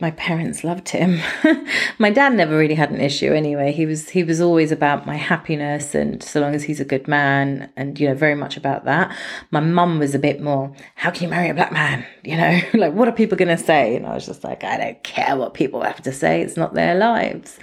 my 0.00 0.12
parents 0.12 0.62
loved 0.62 0.90
him. 0.90 1.20
my 1.98 2.08
dad 2.10 2.32
never 2.32 2.56
really 2.56 2.76
had 2.76 2.90
an 2.90 3.00
issue 3.00 3.32
anyway. 3.32 3.72
He 3.72 3.84
was 3.84 4.10
he 4.10 4.22
was 4.22 4.40
always 4.40 4.70
about 4.70 5.06
my 5.06 5.16
happiness 5.16 5.92
and 5.92 6.22
so 6.22 6.40
long 6.40 6.54
as 6.54 6.62
he's 6.62 6.78
a 6.78 6.84
good 6.84 7.08
man 7.08 7.68
and 7.76 7.98
you 7.98 8.06
know 8.06 8.14
very 8.14 8.36
much 8.36 8.56
about 8.56 8.84
that. 8.84 9.14
My 9.50 9.58
mum 9.58 9.98
was 9.98 10.14
a 10.14 10.18
bit 10.20 10.40
more, 10.40 10.72
how 10.94 11.10
can 11.10 11.24
you 11.24 11.28
marry 11.28 11.48
a 11.48 11.54
black 11.54 11.72
man? 11.72 12.06
You 12.22 12.36
know, 12.36 12.60
like 12.74 12.92
what 12.92 13.08
are 13.08 13.12
people 13.12 13.36
going 13.36 13.56
to 13.56 13.62
say? 13.62 13.96
And 13.96 14.06
I 14.06 14.14
was 14.14 14.24
just 14.24 14.44
like, 14.44 14.62
I 14.62 14.76
don't 14.76 15.02
care 15.02 15.36
what 15.36 15.54
people 15.54 15.82
have 15.82 16.00
to 16.02 16.12
say. 16.12 16.42
It's 16.42 16.56
not 16.56 16.74
their 16.74 16.94
lives 16.94 17.58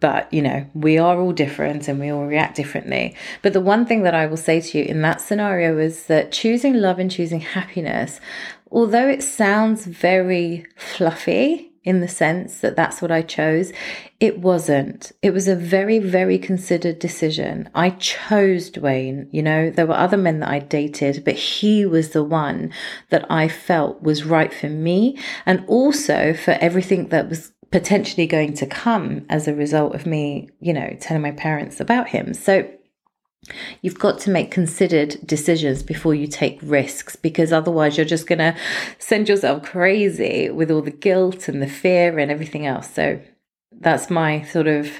but 0.00 0.32
you 0.32 0.42
know 0.42 0.66
we 0.74 0.98
are 0.98 1.18
all 1.20 1.32
different 1.32 1.88
and 1.88 2.00
we 2.00 2.10
all 2.10 2.26
react 2.26 2.56
differently 2.56 3.14
but 3.42 3.52
the 3.52 3.60
one 3.60 3.86
thing 3.86 4.02
that 4.02 4.14
i 4.14 4.26
will 4.26 4.36
say 4.36 4.60
to 4.60 4.78
you 4.78 4.84
in 4.84 5.02
that 5.02 5.20
scenario 5.20 5.78
is 5.78 6.06
that 6.06 6.32
choosing 6.32 6.74
love 6.74 6.98
and 6.98 7.10
choosing 7.10 7.40
happiness 7.40 8.20
although 8.70 9.08
it 9.08 9.22
sounds 9.22 9.86
very 9.86 10.66
fluffy 10.76 11.72
in 11.86 12.00
the 12.00 12.08
sense 12.08 12.58
that 12.58 12.74
that's 12.74 13.00
what 13.00 13.12
I 13.12 13.22
chose. 13.22 13.72
It 14.18 14.40
wasn't. 14.40 15.12
It 15.22 15.30
was 15.30 15.46
a 15.46 15.54
very, 15.54 16.00
very 16.00 16.36
considered 16.36 16.98
decision. 16.98 17.70
I 17.76 17.90
chose 17.90 18.72
Dwayne. 18.72 19.28
You 19.30 19.44
know, 19.44 19.70
there 19.70 19.86
were 19.86 19.94
other 19.94 20.16
men 20.16 20.40
that 20.40 20.50
I 20.50 20.58
dated, 20.58 21.24
but 21.24 21.34
he 21.34 21.86
was 21.86 22.10
the 22.10 22.24
one 22.24 22.72
that 23.10 23.24
I 23.30 23.46
felt 23.46 24.02
was 24.02 24.24
right 24.24 24.52
for 24.52 24.68
me 24.68 25.16
and 25.46 25.64
also 25.68 26.34
for 26.34 26.58
everything 26.60 27.08
that 27.10 27.28
was 27.28 27.52
potentially 27.70 28.26
going 28.26 28.54
to 28.54 28.66
come 28.66 29.26
as 29.28 29.48
a 29.48 29.54
result 29.54 29.94
of 29.94 30.06
me, 30.06 30.48
you 30.60 30.72
know, 30.72 30.96
telling 31.00 31.22
my 31.22 31.32
parents 31.32 31.80
about 31.80 32.08
him. 32.08 32.34
So, 32.34 32.70
You've 33.80 33.98
got 33.98 34.18
to 34.20 34.30
make 34.30 34.50
considered 34.50 35.18
decisions 35.24 35.82
before 35.82 36.14
you 36.14 36.26
take 36.26 36.58
risks 36.62 37.16
because 37.16 37.52
otherwise 37.52 37.96
you're 37.96 38.06
just 38.06 38.26
going 38.26 38.38
to 38.38 38.56
send 38.98 39.28
yourself 39.28 39.62
crazy 39.62 40.50
with 40.50 40.70
all 40.70 40.82
the 40.82 40.90
guilt 40.90 41.48
and 41.48 41.62
the 41.62 41.68
fear 41.68 42.18
and 42.18 42.30
everything 42.30 42.66
else. 42.66 42.92
So 42.92 43.20
that's 43.80 44.10
my 44.10 44.42
sort 44.42 44.66
of 44.66 44.90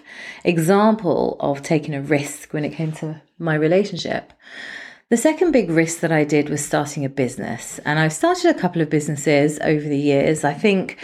example 0.45 1.37
of 1.41 1.63
taking 1.63 1.95
a 1.95 2.03
risk 2.03 2.53
when 2.53 2.65
it 2.65 2.73
came 2.75 2.93
to 2.93 3.21
my 3.39 3.55
relationship. 3.55 4.33
The 5.09 5.17
second 5.17 5.53
big 5.53 5.71
risk 5.71 6.01
that 6.01 6.11
I 6.11 6.25
did 6.25 6.49
was 6.49 6.65
starting 6.65 7.05
a 7.05 7.09
business. 7.09 7.79
And 7.85 7.99
I've 7.99 8.13
started 8.13 8.51
a 8.51 8.59
couple 8.59 8.83
of 8.83 8.91
businesses 8.91 9.59
over 9.61 9.89
the 9.89 9.99
years. 9.99 10.43
I 10.43 10.53
think 10.53 10.99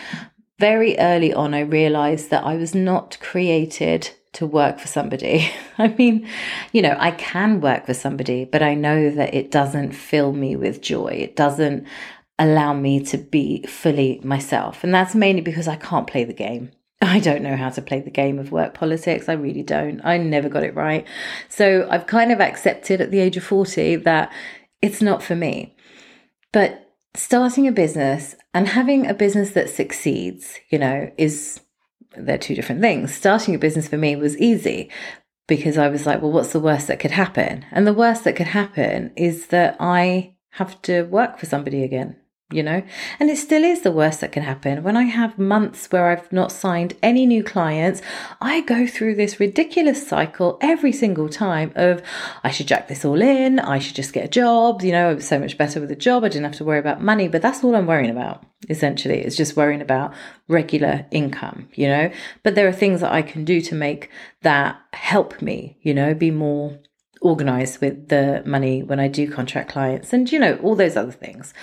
very 0.59 0.99
early 0.99 1.33
on, 1.33 1.55
I 1.55 1.61
realized 1.61 2.31
that 2.31 2.45
I 2.45 2.57
was 2.57 2.75
not 2.75 3.19
created 3.21 4.11
to 4.35 4.47
work 4.47 4.79
for 4.79 4.89
somebody. 4.89 5.51
I 5.79 5.89
mean, 5.89 6.29
you 6.73 6.83
know, 6.83 6.97
I 6.99 7.11
can 7.13 7.61
work 7.61 7.87
for 7.87 7.95
somebody, 7.95 8.45
but 8.45 8.63
I 8.63 8.75
know 8.75 9.11
that 9.11 9.35
it 9.35 9.51
doesn't 9.51 9.93
fill 9.93 10.33
me 10.33 10.57
with 10.57 10.81
joy. 10.81 11.09
It 11.09 11.37
doesn't 11.37 11.87
allow 12.39 12.73
me 12.73 13.01
to 13.05 13.19
be 13.19 13.65
fully 13.67 14.21
myself. 14.25 14.83
And 14.83 14.95
that's 14.95 15.15
mainly 15.15 15.43
because 15.43 15.69
I 15.69 15.77
can't 15.77 16.07
play 16.07 16.25
the 16.25 16.33
game. 16.33 16.73
I 17.03 17.21
don't 17.21 17.43
know 17.43 17.57
how 17.57 17.71
to 17.71 17.83
play 17.83 18.01
the 18.01 18.11
game 18.11 18.39
of 18.39 18.53
work 18.53 18.75
politics. 18.75 19.29
I 19.29 19.35
really 19.35 19.63
don't. 19.63 20.01
I 20.05 20.17
never 20.17 20.49
got 20.49 20.63
it 20.63 20.75
right. 20.75 21.07
So 21.49 21.87
I've 21.91 22.07
kind 22.07 22.33
of 22.33 22.41
accepted 22.41 23.01
at 23.01 23.11
the 23.11 23.21
age 23.21 23.37
of 23.37 23.45
40 23.45 23.97
that 23.97 24.33
it's 24.81 25.03
not 25.03 25.23
for 25.23 25.35
me. 25.35 25.77
But 26.53 26.91
starting 27.15 27.67
a 27.67 27.73
business 27.73 28.35
and 28.55 28.69
having 28.69 29.07
a 29.07 29.15
business 29.15 29.53
that 29.53 29.71
succeeds, 29.71 30.59
you 30.71 30.79
know, 30.79 31.11
is 31.17 31.61
they're 32.17 32.39
two 32.39 32.55
different 32.55 32.81
things. 32.81 33.15
Starting 33.15 33.55
a 33.55 33.59
business 33.59 33.89
for 33.89 33.97
me 33.97 34.17
was 34.17 34.37
easy 34.39 34.91
because 35.49 35.79
I 35.79 35.89
was 35.89 36.07
like, 36.07 36.21
well, 36.23 36.33
what's 36.33 36.53
the 36.53 36.61
worst 36.61 36.89
that 36.89 37.01
could 37.01 37.11
happen? 37.11 37.65
And 37.71 37.87
the 37.87 37.95
worst 37.95 38.25
that 38.25 38.37
could 38.37 38.49
happen 38.49 39.13
is 39.17 39.49
that 39.49 39.77
I 39.81 40.35
have 40.51 40.81
to 40.83 41.05
work 41.05 41.39
for 41.39 41.47
somebody 41.47 41.83
again 41.83 42.17
you 42.53 42.63
know? 42.63 42.83
And 43.19 43.31
it 43.31 43.37
still 43.39 43.65
is 43.65 43.83
the 43.83 43.93
worst 43.93 44.21
that 44.21 44.33
can 44.33 44.43
happen. 44.43 44.83
When 44.83 44.97
I 44.97 45.05
have 45.05 45.39
months 45.39 45.91
where 45.91 46.07
I've 46.07 46.31
not 46.33 46.53
signed 46.53 46.97
any 47.03 47.27
new 47.27 47.43
clients, 47.43 48.03
I 48.41 48.61
go 48.63 48.87
through 48.87 49.15
this 49.15 49.41
ridiculous 49.41 50.07
cycle 50.07 50.59
every 50.61 50.93
single 50.93 51.29
time 51.29 51.73
of 51.75 52.03
I 52.45 52.51
should 52.51 52.69
jack 52.69 52.89
this 52.89 53.05
all 53.05 53.21
in, 53.21 53.59
I 53.59 53.79
should 53.79 53.97
just 53.97 54.13
get 54.13 54.25
a 54.25 54.29
job, 54.29 54.83
you 54.83 54.93
know, 54.93 55.11
it 55.11 55.17
was 55.17 55.29
so 55.29 55.39
much 55.39 55.59
better 55.59 55.81
with 55.81 55.91
a 55.91 55.97
job, 55.97 56.25
I 56.25 56.29
didn't 56.29 56.45
have 56.45 56.57
to 56.57 56.65
worry 56.65 56.79
about 56.79 57.03
money, 57.03 57.29
but 57.29 57.43
that's 57.43 57.63
all 57.63 57.75
I'm 57.75 57.87
worrying 57.87 58.11
about. 58.11 58.45
Essentially, 58.69 59.19
it's 59.19 59.37
just 59.37 59.57
worrying 59.57 59.81
about 59.81 60.15
regular 60.47 61.07
income, 61.11 61.69
you 61.75 61.89
know. 61.89 62.13
But 62.43 62.55
there 62.55 62.69
are 62.69 62.73
things 62.73 63.01
that 63.01 63.13
I 63.13 63.23
can 63.23 63.45
do 63.45 63.61
to 63.63 63.75
make 63.75 64.09
that 64.43 64.81
help 64.93 65.43
me, 65.43 65.79
you 65.83 65.93
know, 65.93 66.15
be 66.15 66.31
more 66.31 66.79
organized 67.21 67.81
with 67.81 68.09
the 68.09 68.43
money 68.45 68.83
when 68.83 69.01
I 69.01 69.09
do 69.09 69.31
contract 69.31 69.71
clients 69.71 70.13
and, 70.13 70.31
you 70.31 70.39
know, 70.39 70.57
all 70.63 70.77
those 70.77 70.97
other 70.97 71.13
things. 71.13 71.55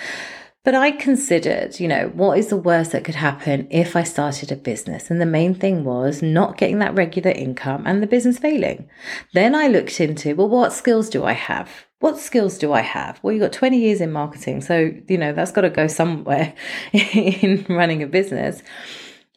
But 0.62 0.74
I 0.74 0.90
considered, 0.90 1.80
you 1.80 1.88
know, 1.88 2.08
what 2.08 2.36
is 2.38 2.48
the 2.48 2.56
worst 2.56 2.92
that 2.92 3.02
could 3.02 3.14
happen 3.14 3.66
if 3.70 3.96
I 3.96 4.02
started 4.02 4.52
a 4.52 4.56
business? 4.56 5.10
And 5.10 5.18
the 5.18 5.26
main 5.26 5.54
thing 5.54 5.84
was 5.84 6.20
not 6.20 6.58
getting 6.58 6.80
that 6.80 6.94
regular 6.94 7.30
income 7.30 7.84
and 7.86 8.02
the 8.02 8.06
business 8.06 8.38
failing. 8.38 8.86
Then 9.32 9.54
I 9.54 9.68
looked 9.68 10.00
into, 10.00 10.34
well, 10.34 10.50
what 10.50 10.74
skills 10.74 11.08
do 11.08 11.24
I 11.24 11.32
have? 11.32 11.86
What 12.00 12.18
skills 12.18 12.58
do 12.58 12.74
I 12.74 12.82
have? 12.82 13.20
Well, 13.22 13.32
you've 13.32 13.40
got 13.40 13.54
20 13.54 13.78
years 13.78 14.02
in 14.02 14.12
marketing. 14.12 14.60
So, 14.60 14.92
you 15.08 15.16
know, 15.16 15.32
that's 15.32 15.52
got 15.52 15.62
to 15.62 15.70
go 15.70 15.86
somewhere 15.86 16.54
in 16.92 17.64
running 17.66 18.02
a 18.02 18.06
business. 18.06 18.62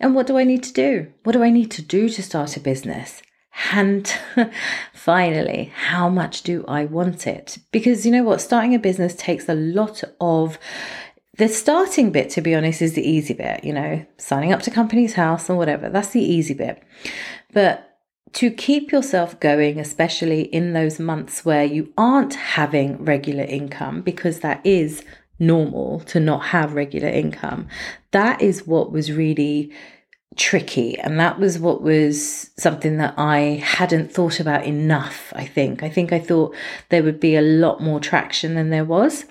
And 0.02 0.16
what 0.16 0.28
do 0.28 0.38
I 0.38 0.44
need 0.44 0.64
to 0.64 0.74
do? 0.74 1.08
What 1.24 1.32
do 1.32 1.44
I 1.44 1.52
need 1.52 1.72
to 1.72 1.82
do 1.82 2.10
to 2.10 2.22
start 2.22 2.58
a 2.58 2.60
business? 2.60 3.22
And 3.72 4.12
finally, 4.94 5.72
how 5.74 6.10
much 6.10 6.44
do 6.44 6.66
I 6.68 6.84
want 6.84 7.28
it? 7.28 7.60
Because 7.72 8.06
you 8.06 8.12
know 8.12 8.24
what? 8.24 8.42
Starting 8.42 8.76
a 8.76 8.80
business 8.80 9.16
takes 9.16 9.48
a 9.48 9.56
lot 9.56 10.04
of 10.20 10.58
the 11.38 11.48
starting 11.48 12.12
bit, 12.12 12.30
to 12.32 12.42
be 12.42 12.54
honest, 12.54 12.82
is 12.82 12.94
the 12.94 13.08
easy 13.08 13.34
bit, 13.34 13.64
you 13.64 13.74
know, 13.74 14.06
signing 14.18 14.54
up 14.54 14.62
to 14.64 14.72
Companies 14.72 15.16
House 15.16 15.50
and 15.50 15.58
whatever. 15.58 15.90
That's 15.90 16.10
the 16.10 16.22
easy 16.22 16.54
bit. 16.54 16.84
But 17.54 17.98
to 18.34 18.52
keep 18.52 18.92
yourself 18.92 19.40
going, 19.40 19.80
especially 19.80 20.42
in 20.42 20.74
those 20.74 21.00
months 21.00 21.44
where 21.44 21.64
you 21.64 21.92
aren't 21.98 22.36
having 22.36 23.04
regular 23.04 23.44
income, 23.44 24.02
because 24.02 24.40
that 24.40 24.64
is 24.64 25.04
normal 25.40 26.00
to 26.02 26.20
not 26.20 26.46
have 26.46 26.74
regular 26.74 27.10
income, 27.10 27.68
that 28.12 28.42
is 28.42 28.68
what 28.68 28.92
was 28.92 29.12
really 29.12 29.72
tricky. 30.36 30.98
And 31.00 31.20
that 31.20 31.40
was 31.40 31.60
what 31.60 31.82
was 31.82 32.52
something 32.58 32.98
that 32.98 33.14
I 33.18 33.62
hadn't 33.64 34.12
thought 34.12 34.40
about 34.40 34.66
enough, 34.66 35.32
I 35.36 35.46
think. 35.46 35.84
I 35.84 35.90
think 35.90 36.12
I 36.12 36.20
thought 36.20 36.56
there 36.90 37.04
would 37.04 37.20
be 37.20 37.36
a 37.36 37.42
lot 37.42 37.82
more 37.82 38.00
traction 38.00 38.56
than 38.56 38.70
there 38.70 38.86
was. 38.86 39.26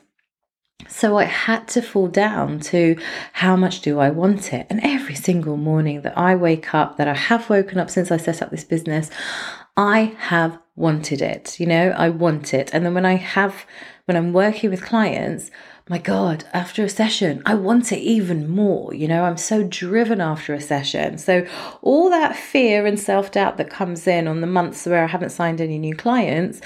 So 0.88 1.18
I 1.18 1.24
had 1.24 1.68
to 1.68 1.82
fall 1.82 2.08
down 2.08 2.60
to 2.60 2.96
how 3.32 3.56
much 3.56 3.80
do 3.80 3.98
I 3.98 4.10
want 4.10 4.52
it? 4.52 4.66
And 4.70 4.80
every 4.82 5.14
single 5.14 5.56
morning 5.56 6.02
that 6.02 6.16
I 6.16 6.34
wake 6.34 6.74
up, 6.74 6.96
that 6.96 7.08
I 7.08 7.14
have 7.14 7.48
woken 7.50 7.78
up 7.78 7.90
since 7.90 8.10
I 8.10 8.16
set 8.16 8.42
up 8.42 8.50
this 8.50 8.64
business, 8.64 9.10
I 9.76 10.14
have 10.18 10.58
wanted 10.76 11.22
it. 11.22 11.58
You 11.58 11.66
know, 11.66 11.90
I 11.90 12.08
want 12.08 12.54
it. 12.54 12.70
And 12.72 12.84
then 12.84 12.94
when 12.94 13.06
I 13.06 13.14
have, 13.16 13.66
when 14.06 14.16
I'm 14.16 14.32
working 14.32 14.70
with 14.70 14.84
clients, 14.84 15.50
my 15.88 15.98
God, 15.98 16.44
after 16.52 16.84
a 16.84 16.88
session, 16.88 17.42
I 17.44 17.54
want 17.54 17.90
it 17.92 17.98
even 17.98 18.48
more. 18.48 18.94
You 18.94 19.08
know, 19.08 19.24
I'm 19.24 19.36
so 19.36 19.64
driven 19.64 20.20
after 20.20 20.54
a 20.54 20.60
session. 20.60 21.18
So, 21.18 21.46
all 21.82 22.08
that 22.10 22.36
fear 22.36 22.86
and 22.86 22.98
self 22.98 23.32
doubt 23.32 23.56
that 23.56 23.68
comes 23.68 24.06
in 24.06 24.28
on 24.28 24.40
the 24.40 24.46
months 24.46 24.86
where 24.86 25.04
I 25.04 25.08
haven't 25.08 25.30
signed 25.30 25.60
any 25.60 25.78
new 25.78 25.96
clients, 25.96 26.60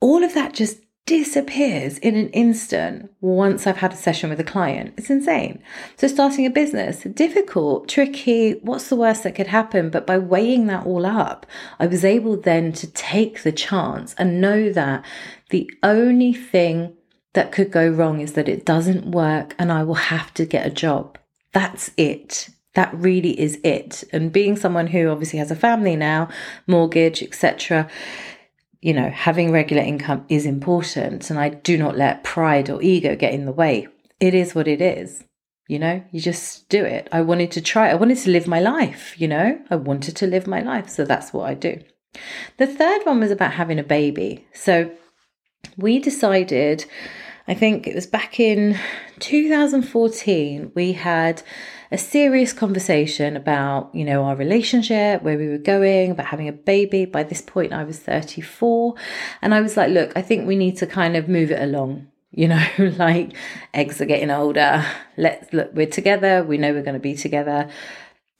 all 0.00 0.22
of 0.22 0.34
that 0.34 0.52
just 0.52 0.78
disappears 1.12 1.98
in 1.98 2.16
an 2.16 2.30
instant 2.30 3.10
once 3.20 3.66
I've 3.66 3.76
had 3.76 3.92
a 3.92 3.96
session 3.96 4.30
with 4.30 4.40
a 4.40 4.44
client. 4.44 4.94
It's 4.96 5.10
insane. 5.10 5.62
So, 5.98 6.08
starting 6.08 6.46
a 6.46 6.50
business, 6.50 7.02
difficult, 7.02 7.86
tricky, 7.86 8.52
what's 8.62 8.88
the 8.88 8.96
worst 8.96 9.22
that 9.24 9.34
could 9.34 9.48
happen? 9.48 9.90
But 9.90 10.06
by 10.06 10.16
weighing 10.16 10.68
that 10.68 10.86
all 10.86 11.04
up, 11.04 11.44
I 11.78 11.86
was 11.86 12.02
able 12.02 12.38
then 12.38 12.72
to 12.72 12.86
take 12.92 13.42
the 13.42 13.52
chance 13.52 14.14
and 14.16 14.40
know 14.40 14.72
that 14.72 15.04
the 15.50 15.70
only 15.82 16.32
thing 16.32 16.94
that 17.34 17.52
could 17.52 17.70
go 17.70 17.90
wrong 17.90 18.22
is 18.22 18.32
that 18.32 18.48
it 18.48 18.64
doesn't 18.64 19.10
work 19.10 19.54
and 19.58 19.70
I 19.70 19.82
will 19.82 20.08
have 20.14 20.32
to 20.32 20.46
get 20.46 20.66
a 20.66 20.70
job. 20.70 21.18
That's 21.52 21.90
it. 21.98 22.48
That 22.72 22.90
really 22.94 23.38
is 23.38 23.58
it. 23.62 24.02
And 24.12 24.32
being 24.32 24.56
someone 24.56 24.86
who 24.86 25.10
obviously 25.10 25.40
has 25.40 25.50
a 25.50 25.56
family 25.56 25.94
now, 25.94 26.30
mortgage, 26.66 27.22
etc., 27.22 27.90
you 28.82 28.92
know, 28.92 29.08
having 29.10 29.52
regular 29.52 29.82
income 29.82 30.26
is 30.28 30.44
important. 30.44 31.30
And 31.30 31.38
I 31.38 31.48
do 31.48 31.78
not 31.78 31.96
let 31.96 32.24
pride 32.24 32.68
or 32.68 32.82
ego 32.82 33.16
get 33.16 33.32
in 33.32 33.46
the 33.46 33.52
way. 33.52 33.88
It 34.20 34.34
is 34.34 34.54
what 34.54 34.68
it 34.68 34.82
is. 34.82 35.24
You 35.68 35.78
know, 35.78 36.04
you 36.10 36.20
just 36.20 36.68
do 36.68 36.84
it. 36.84 37.08
I 37.12 37.22
wanted 37.22 37.52
to 37.52 37.62
try, 37.62 37.88
I 37.88 37.94
wanted 37.94 38.18
to 38.18 38.30
live 38.30 38.46
my 38.46 38.60
life, 38.60 39.18
you 39.18 39.28
know, 39.28 39.58
I 39.70 39.76
wanted 39.76 40.16
to 40.16 40.26
live 40.26 40.46
my 40.46 40.60
life. 40.60 40.90
So 40.90 41.04
that's 41.04 41.32
what 41.32 41.48
I 41.48 41.54
do. 41.54 41.80
The 42.58 42.66
third 42.66 43.06
one 43.06 43.20
was 43.20 43.30
about 43.30 43.52
having 43.52 43.78
a 43.78 43.84
baby. 43.84 44.46
So 44.52 44.90
we 45.78 46.00
decided, 46.00 46.84
I 47.46 47.54
think 47.54 47.86
it 47.86 47.94
was 47.94 48.06
back 48.06 48.40
in 48.40 48.78
2014, 49.20 50.72
we 50.74 50.92
had 50.92 51.42
a 51.92 51.98
serious 51.98 52.54
conversation 52.54 53.36
about, 53.36 53.94
you 53.94 54.04
know, 54.04 54.24
our 54.24 54.34
relationship, 54.34 55.22
where 55.22 55.36
we 55.36 55.46
were 55.46 55.58
going, 55.58 56.10
about 56.10 56.26
having 56.26 56.48
a 56.48 56.52
baby. 56.52 57.04
By 57.04 57.22
this 57.22 57.42
point, 57.42 57.74
I 57.74 57.84
was 57.84 57.98
34. 57.98 58.94
And 59.42 59.54
I 59.54 59.60
was 59.60 59.76
like, 59.76 59.90
look, 59.90 60.10
I 60.16 60.22
think 60.22 60.46
we 60.46 60.56
need 60.56 60.78
to 60.78 60.86
kind 60.86 61.16
of 61.16 61.28
move 61.28 61.50
it 61.50 61.62
along. 61.62 62.08
You 62.34 62.48
know, 62.48 62.66
like 62.96 63.36
eggs 63.74 64.00
are 64.00 64.06
getting 64.06 64.30
older. 64.30 64.82
Let's 65.18 65.52
look, 65.52 65.74
we're 65.74 65.86
together. 65.86 66.42
We 66.42 66.56
know 66.56 66.72
we're 66.72 66.82
going 66.82 66.94
to 66.94 66.98
be 66.98 67.14
together. 67.14 67.68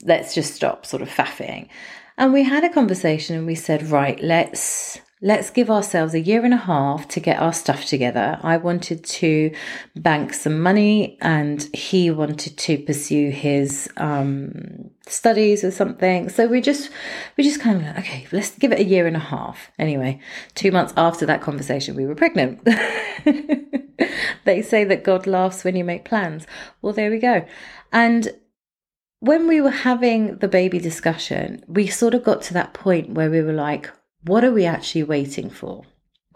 Let's 0.03 0.35
just 0.35 0.55
stop 0.55 0.87
sort 0.87 1.03
of 1.03 1.11
faffing. 1.11 1.69
And 2.17 2.33
we 2.33 2.43
had 2.43 2.65
a 2.65 2.73
conversation 2.73 3.37
and 3.37 3.47
we 3.47 3.55
said, 3.55 3.91
right, 3.91 4.19
let's 4.23 4.99
let's 5.25 5.51
give 5.51 5.71
ourselves 5.71 6.15
a 6.15 6.21
year 6.21 6.45
and 6.45 6.53
a 6.53 6.59
half 6.59 7.07
to 7.07 7.21
get 7.21 7.41
our 7.41 7.53
stuff 7.53 7.85
together. 7.85 8.41
I 8.43 8.57
wanted 8.57 9.05
to 9.05 9.55
bank 9.95 10.35
some 10.35 10.61
money 10.61 11.17
and 11.21 11.63
he 11.73 12.11
wanted 12.11 12.59
to 12.59 12.79
pursue 12.79 13.31
his 13.31 13.89
um, 13.99 14.91
studies 15.07 15.63
or 15.63 15.71
something. 15.71 16.29
So 16.29 16.49
we 16.49 16.61
just 16.61 16.91
we 17.37 17.45
just 17.45 17.61
kind 17.61 17.79
of 17.79 17.87
like, 17.87 17.99
okay, 18.01 18.27
let's 18.33 18.59
give 18.59 18.73
it 18.73 18.81
a 18.81 18.85
year 18.85 19.07
and 19.07 19.17
a 19.17 19.21
half. 19.21 19.71
Anyway, 19.79 20.21
two 20.57 20.73
months 20.73 20.93
after 20.97 21.25
that 21.27 21.41
conversation, 21.41 21.95
we 21.95 22.05
were 22.05 22.17
pregnant. 22.17 22.65
they 24.45 24.61
say 24.61 24.83
that 24.83 25.05
God 25.05 25.29
laughs 25.29 25.63
when 25.63 25.77
you 25.77 25.85
make 25.85 26.05
plans. 26.05 26.49
Well, 26.83 26.93
there 26.93 27.13
we 27.13 27.19
go. 27.19 27.47
And 27.93 28.29
when 29.21 29.47
we 29.47 29.61
were 29.61 29.71
having 29.71 30.39
the 30.39 30.49
baby 30.49 30.81
discussion, 30.81 31.63
we 31.69 31.87
sort 31.87 32.13
of 32.13 32.25
got 32.25 32.43
to 32.43 32.55
that 32.55 32.75
point 32.75 33.11
where 33.11 33.31
we 33.31 33.41
were 33.41 33.53
like, 33.53 33.89
what 34.25 34.45
are 34.45 34.53
we 34.53 34.65
actually 34.65 35.05
waiting 35.05 35.51
for? 35.51 35.85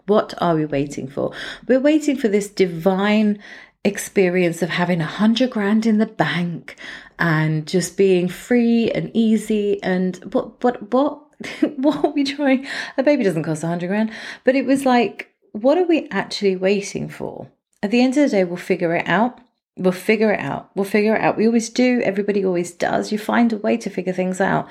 What 0.05 0.33
are 0.39 0.55
we 0.55 0.65
waiting 0.65 1.07
for? 1.07 1.33
We're 1.67 1.79
waiting 1.79 2.17
for 2.17 2.27
this 2.27 2.49
divine 2.49 3.39
experience 3.83 4.61
of 4.61 4.69
having 4.69 5.01
a 5.01 5.05
hundred 5.05 5.51
grand 5.51 5.85
in 5.85 5.97
the 5.97 6.05
bank 6.05 6.75
and 7.19 7.67
just 7.67 7.97
being 7.97 8.27
free 8.27 8.91
and 8.91 9.11
easy 9.13 9.81
and 9.81 10.17
what 10.33 10.61
what 10.63 10.91
what 10.91 11.21
what 11.77 12.03
are 12.03 12.11
we 12.11 12.23
trying 12.23 12.67
a 12.97 13.03
baby 13.03 13.23
doesn't 13.23 13.43
cost 13.43 13.63
a 13.63 13.67
hundred 13.67 13.87
grand 13.87 14.11
but 14.43 14.55
it 14.55 14.65
was 14.65 14.85
like 14.85 15.31
what 15.53 15.77
are 15.77 15.85
we 15.85 16.09
actually 16.09 16.55
waiting 16.55 17.07
for 17.07 17.47
at 17.81 17.91
the 17.91 18.01
end 18.01 18.17
of 18.17 18.23
the 18.23 18.29
day 18.29 18.43
we'll 18.43 18.57
figure 18.57 18.93
it 18.93 19.07
out 19.07 19.39
We'll 19.77 19.91
figure 19.91 20.33
it 20.33 20.39
out. 20.39 20.71
We'll 20.75 20.85
figure 20.85 21.15
it 21.15 21.21
out. 21.21 21.37
We 21.37 21.45
always 21.45 21.69
do. 21.69 22.01
Everybody 22.01 22.43
always 22.43 22.71
does. 22.71 23.11
You 23.11 23.19
find 23.19 23.53
a 23.53 23.57
way 23.57 23.77
to 23.77 23.89
figure 23.89 24.13
things 24.13 24.41
out. 24.41 24.67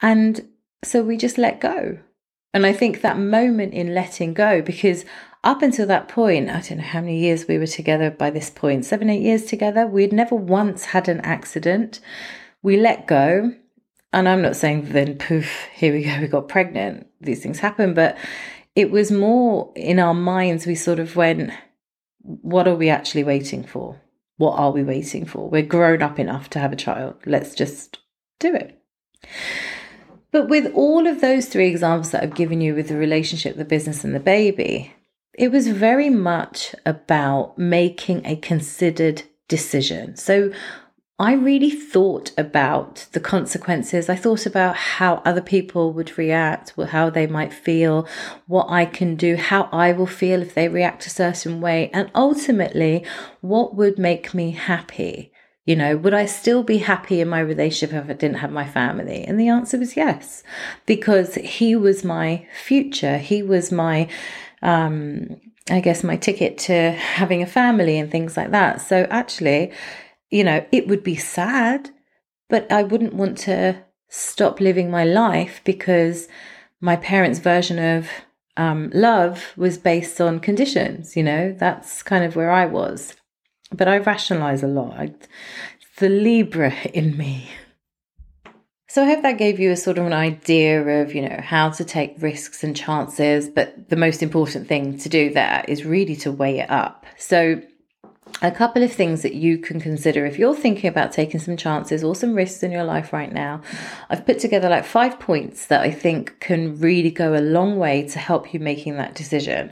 And 0.00 0.48
so 0.82 1.02
we 1.02 1.16
just 1.16 1.36
let 1.36 1.60
go. 1.60 1.98
And 2.54 2.64
I 2.64 2.72
think 2.72 3.00
that 3.00 3.18
moment 3.18 3.74
in 3.74 3.94
letting 3.94 4.32
go, 4.32 4.62
because 4.62 5.04
up 5.42 5.60
until 5.60 5.86
that 5.88 6.08
point, 6.08 6.48
I 6.48 6.60
don't 6.60 6.78
know 6.78 6.84
how 6.84 7.00
many 7.00 7.18
years 7.18 7.46
we 7.46 7.58
were 7.58 7.66
together 7.66 8.10
by 8.10 8.30
this 8.30 8.48
point, 8.48 8.84
seven, 8.86 9.10
eight 9.10 9.22
years 9.22 9.44
together, 9.44 9.86
we'd 9.86 10.12
never 10.12 10.36
once 10.36 10.86
had 10.86 11.08
an 11.08 11.20
accident. 11.20 12.00
We 12.62 12.76
let 12.78 13.08
go. 13.08 13.52
And 14.12 14.28
I'm 14.28 14.40
not 14.40 14.54
saying 14.54 14.90
then 14.90 15.18
poof, 15.18 15.66
here 15.74 15.92
we 15.92 16.04
go, 16.04 16.20
we 16.20 16.28
got 16.28 16.48
pregnant. 16.48 17.08
These 17.20 17.42
things 17.42 17.58
happen. 17.58 17.92
But 17.92 18.16
it 18.76 18.92
was 18.92 19.10
more 19.10 19.72
in 19.74 19.98
our 19.98 20.14
minds, 20.14 20.64
we 20.64 20.76
sort 20.76 21.00
of 21.00 21.16
went, 21.16 21.50
what 22.22 22.68
are 22.68 22.76
we 22.76 22.88
actually 22.88 23.24
waiting 23.24 23.64
for? 23.64 24.00
What 24.36 24.58
are 24.58 24.70
we 24.70 24.84
waiting 24.84 25.26
for? 25.26 25.50
We're 25.50 25.62
grown 25.62 26.02
up 26.02 26.20
enough 26.20 26.50
to 26.50 26.60
have 26.60 26.72
a 26.72 26.76
child. 26.76 27.16
Let's 27.26 27.54
just 27.54 27.98
do 28.38 28.54
it. 28.54 28.80
But 30.34 30.48
with 30.48 30.72
all 30.74 31.06
of 31.06 31.20
those 31.20 31.46
three 31.46 31.68
examples 31.68 32.10
that 32.10 32.24
I've 32.24 32.34
given 32.34 32.60
you 32.60 32.74
with 32.74 32.88
the 32.88 32.96
relationship, 32.96 33.56
the 33.56 33.64
business, 33.64 34.02
and 34.02 34.12
the 34.12 34.18
baby, 34.18 34.92
it 35.32 35.52
was 35.52 35.68
very 35.68 36.10
much 36.10 36.74
about 36.84 37.56
making 37.56 38.26
a 38.26 38.34
considered 38.34 39.22
decision. 39.46 40.16
So 40.16 40.50
I 41.20 41.34
really 41.34 41.70
thought 41.70 42.32
about 42.36 43.06
the 43.12 43.20
consequences. 43.20 44.08
I 44.08 44.16
thought 44.16 44.44
about 44.44 44.74
how 44.74 45.22
other 45.24 45.40
people 45.40 45.92
would 45.92 46.18
react, 46.18 46.74
how 46.88 47.10
they 47.10 47.28
might 47.28 47.52
feel, 47.52 48.08
what 48.48 48.66
I 48.68 48.86
can 48.86 49.14
do, 49.14 49.36
how 49.36 49.68
I 49.70 49.92
will 49.92 50.08
feel 50.08 50.42
if 50.42 50.54
they 50.54 50.66
react 50.66 51.06
a 51.06 51.10
certain 51.10 51.60
way, 51.60 51.90
and 51.94 52.10
ultimately, 52.12 53.06
what 53.40 53.76
would 53.76 54.00
make 54.00 54.34
me 54.34 54.50
happy. 54.50 55.30
You 55.64 55.76
know, 55.76 55.96
would 55.96 56.12
I 56.12 56.26
still 56.26 56.62
be 56.62 56.78
happy 56.78 57.20
in 57.20 57.28
my 57.28 57.40
relationship 57.40 57.94
if 57.94 58.10
I 58.10 58.12
didn't 58.12 58.38
have 58.38 58.52
my 58.52 58.66
family? 58.66 59.24
And 59.24 59.40
the 59.40 59.48
answer 59.48 59.78
was 59.78 59.96
yes, 59.96 60.42
because 60.84 61.36
he 61.36 61.74
was 61.74 62.04
my 62.04 62.46
future. 62.62 63.16
He 63.16 63.42
was 63.42 63.72
my, 63.72 64.08
um, 64.60 65.40
I 65.70 65.80
guess, 65.80 66.04
my 66.04 66.16
ticket 66.16 66.58
to 66.58 66.90
having 66.92 67.42
a 67.42 67.46
family 67.46 67.98
and 67.98 68.10
things 68.10 68.36
like 68.36 68.50
that. 68.50 68.82
So 68.82 69.06
actually, 69.10 69.72
you 70.30 70.44
know, 70.44 70.66
it 70.70 70.86
would 70.86 71.02
be 71.02 71.16
sad, 71.16 71.90
but 72.50 72.70
I 72.70 72.82
wouldn't 72.82 73.14
want 73.14 73.38
to 73.38 73.82
stop 74.08 74.60
living 74.60 74.90
my 74.90 75.04
life 75.04 75.62
because 75.64 76.28
my 76.80 76.96
parents' 76.96 77.38
version 77.38 77.78
of 77.78 78.10
um, 78.58 78.90
love 78.92 79.54
was 79.56 79.78
based 79.78 80.20
on 80.20 80.40
conditions. 80.40 81.16
You 81.16 81.22
know, 81.22 81.56
that's 81.58 82.02
kind 82.02 82.22
of 82.22 82.36
where 82.36 82.50
I 82.50 82.66
was. 82.66 83.14
But 83.72 83.88
I 83.88 83.98
rationalize 83.98 84.62
a 84.62 84.68
lot. 84.68 84.92
I, 84.98 85.14
the 85.98 86.08
Libra 86.08 86.72
in 86.92 87.16
me. 87.16 87.48
So 88.88 89.02
I 89.02 89.06
hope 89.06 89.22
that 89.22 89.38
gave 89.38 89.58
you 89.58 89.72
a 89.72 89.76
sort 89.76 89.98
of 89.98 90.06
an 90.06 90.12
idea 90.12 91.02
of, 91.02 91.14
you 91.14 91.28
know, 91.28 91.40
how 91.42 91.70
to 91.70 91.84
take 91.84 92.22
risks 92.22 92.62
and 92.62 92.76
chances. 92.76 93.48
But 93.48 93.88
the 93.88 93.96
most 93.96 94.22
important 94.22 94.68
thing 94.68 94.98
to 94.98 95.08
do 95.08 95.32
there 95.32 95.64
is 95.66 95.84
really 95.84 96.14
to 96.16 96.30
weigh 96.30 96.60
it 96.60 96.70
up. 96.70 97.04
So 97.18 97.60
a 98.42 98.50
couple 98.50 98.82
of 98.82 98.92
things 98.92 99.22
that 99.22 99.34
you 99.34 99.58
can 99.58 99.80
consider 99.80 100.26
if 100.26 100.38
you're 100.38 100.54
thinking 100.54 100.88
about 100.88 101.12
taking 101.12 101.40
some 101.40 101.56
chances 101.56 102.04
or 102.04 102.14
some 102.14 102.34
risks 102.34 102.62
in 102.62 102.70
your 102.70 102.84
life 102.84 103.12
right 103.12 103.32
now. 103.32 103.62
I've 104.10 104.26
put 104.26 104.38
together 104.38 104.68
like 104.68 104.84
five 104.84 105.18
points 105.18 105.66
that 105.66 105.80
I 105.80 105.90
think 105.90 106.38
can 106.40 106.78
really 106.78 107.10
go 107.10 107.34
a 107.34 107.40
long 107.40 107.76
way 107.76 108.06
to 108.08 108.18
help 108.18 108.52
you 108.52 108.60
making 108.60 108.96
that 108.96 109.14
decision. 109.14 109.70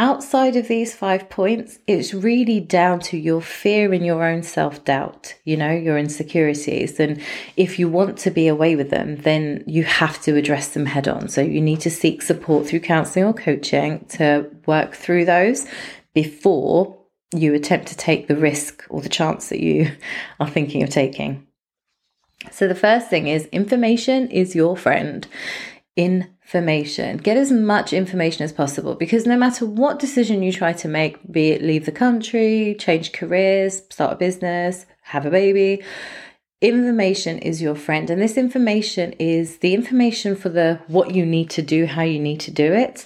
Outside 0.00 0.54
of 0.54 0.68
these 0.68 0.94
five 0.94 1.28
points, 1.28 1.80
it's 1.88 2.14
really 2.14 2.60
down 2.60 3.00
to 3.00 3.18
your 3.18 3.42
fear 3.42 3.92
and 3.92 4.06
your 4.06 4.22
own 4.22 4.44
self 4.44 4.84
doubt, 4.84 5.34
you 5.44 5.56
know, 5.56 5.72
your 5.72 5.98
insecurities. 5.98 7.00
And 7.00 7.20
if 7.56 7.80
you 7.80 7.88
want 7.88 8.16
to 8.18 8.30
be 8.30 8.46
away 8.46 8.76
with 8.76 8.90
them, 8.90 9.16
then 9.16 9.64
you 9.66 9.82
have 9.82 10.22
to 10.22 10.36
address 10.36 10.68
them 10.68 10.86
head 10.86 11.08
on. 11.08 11.28
So 11.28 11.40
you 11.40 11.60
need 11.60 11.80
to 11.80 11.90
seek 11.90 12.22
support 12.22 12.68
through 12.68 12.80
counseling 12.80 13.24
or 13.24 13.34
coaching 13.34 14.04
to 14.10 14.48
work 14.66 14.94
through 14.94 15.24
those 15.24 15.66
before 16.14 16.96
you 17.34 17.52
attempt 17.54 17.88
to 17.88 17.96
take 17.96 18.28
the 18.28 18.36
risk 18.36 18.84
or 18.88 19.00
the 19.00 19.08
chance 19.08 19.48
that 19.48 19.60
you 19.60 19.90
are 20.40 20.48
thinking 20.48 20.84
of 20.84 20.90
taking. 20.90 21.44
So, 22.52 22.68
the 22.68 22.74
first 22.76 23.10
thing 23.10 23.26
is 23.26 23.46
information 23.46 24.28
is 24.30 24.54
your 24.54 24.76
friend. 24.76 25.26
Information. 26.48 27.18
Get 27.18 27.36
as 27.36 27.52
much 27.52 27.92
information 27.92 28.42
as 28.42 28.54
possible 28.54 28.94
because 28.94 29.26
no 29.26 29.36
matter 29.36 29.66
what 29.66 29.98
decision 29.98 30.42
you 30.42 30.50
try 30.50 30.72
to 30.72 30.88
make, 30.88 31.18
be 31.30 31.50
it 31.50 31.60
leave 31.60 31.84
the 31.84 31.92
country, 31.92 32.74
change 32.78 33.12
careers, 33.12 33.82
start 33.90 34.14
a 34.14 34.16
business, 34.16 34.86
have 35.02 35.26
a 35.26 35.30
baby, 35.30 35.84
information 36.62 37.36
is 37.36 37.60
your 37.60 37.74
friend 37.74 38.08
and 38.08 38.22
this 38.22 38.38
information 38.38 39.12
is 39.18 39.58
the 39.58 39.74
information 39.74 40.34
for 40.34 40.48
the 40.48 40.80
what 40.86 41.14
you 41.14 41.26
need 41.26 41.50
to 41.50 41.60
do 41.60 41.84
how 41.84 42.02
you 42.02 42.18
need 42.18 42.40
to 42.40 42.50
do 42.50 42.72
it 42.72 43.04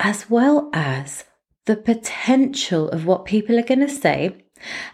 as 0.00 0.30
well 0.30 0.70
as 0.72 1.24
the 1.66 1.76
potential 1.76 2.88
of 2.88 3.04
what 3.04 3.26
people 3.26 3.58
are 3.58 3.62
going 3.62 3.86
to 3.86 3.88
say 3.88 4.34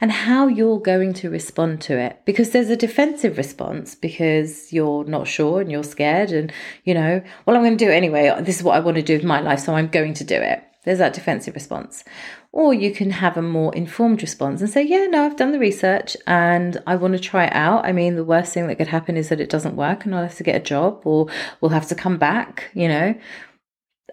and 0.00 0.12
how 0.12 0.46
you're 0.46 0.80
going 0.80 1.12
to 1.14 1.30
respond 1.30 1.80
to 1.82 1.98
it. 1.98 2.20
Because 2.24 2.50
there's 2.50 2.70
a 2.70 2.76
defensive 2.76 3.36
response 3.36 3.94
because 3.94 4.72
you're 4.72 5.04
not 5.04 5.26
sure 5.26 5.60
and 5.60 5.70
you're 5.70 5.84
scared, 5.84 6.30
and 6.30 6.52
you 6.84 6.94
know, 6.94 7.22
well, 7.46 7.56
I'm 7.56 7.62
going 7.62 7.76
to 7.76 7.84
do 7.84 7.90
it 7.90 7.94
anyway. 7.94 8.34
This 8.40 8.56
is 8.56 8.62
what 8.62 8.76
I 8.76 8.80
want 8.80 8.96
to 8.96 9.02
do 9.02 9.14
with 9.14 9.24
my 9.24 9.40
life, 9.40 9.60
so 9.60 9.74
I'm 9.74 9.88
going 9.88 10.14
to 10.14 10.24
do 10.24 10.36
it. 10.36 10.62
There's 10.84 10.98
that 10.98 11.14
defensive 11.14 11.54
response. 11.54 12.04
Or 12.52 12.72
you 12.72 12.92
can 12.92 13.10
have 13.10 13.36
a 13.36 13.42
more 13.42 13.74
informed 13.74 14.22
response 14.22 14.60
and 14.60 14.70
say, 14.70 14.82
Yeah, 14.82 15.06
no, 15.06 15.24
I've 15.24 15.36
done 15.36 15.52
the 15.52 15.58
research 15.58 16.16
and 16.26 16.80
I 16.86 16.94
want 16.96 17.14
to 17.14 17.18
try 17.18 17.46
it 17.46 17.52
out. 17.54 17.84
I 17.84 17.92
mean, 17.92 18.14
the 18.14 18.24
worst 18.24 18.52
thing 18.52 18.68
that 18.68 18.76
could 18.76 18.88
happen 18.88 19.16
is 19.16 19.28
that 19.30 19.40
it 19.40 19.50
doesn't 19.50 19.76
work 19.76 20.04
and 20.04 20.14
I'll 20.14 20.22
have 20.22 20.36
to 20.36 20.44
get 20.44 20.60
a 20.60 20.64
job 20.64 21.00
or 21.04 21.26
we'll 21.60 21.70
have 21.70 21.88
to 21.88 21.94
come 21.94 22.18
back, 22.18 22.70
you 22.74 22.88
know 22.88 23.14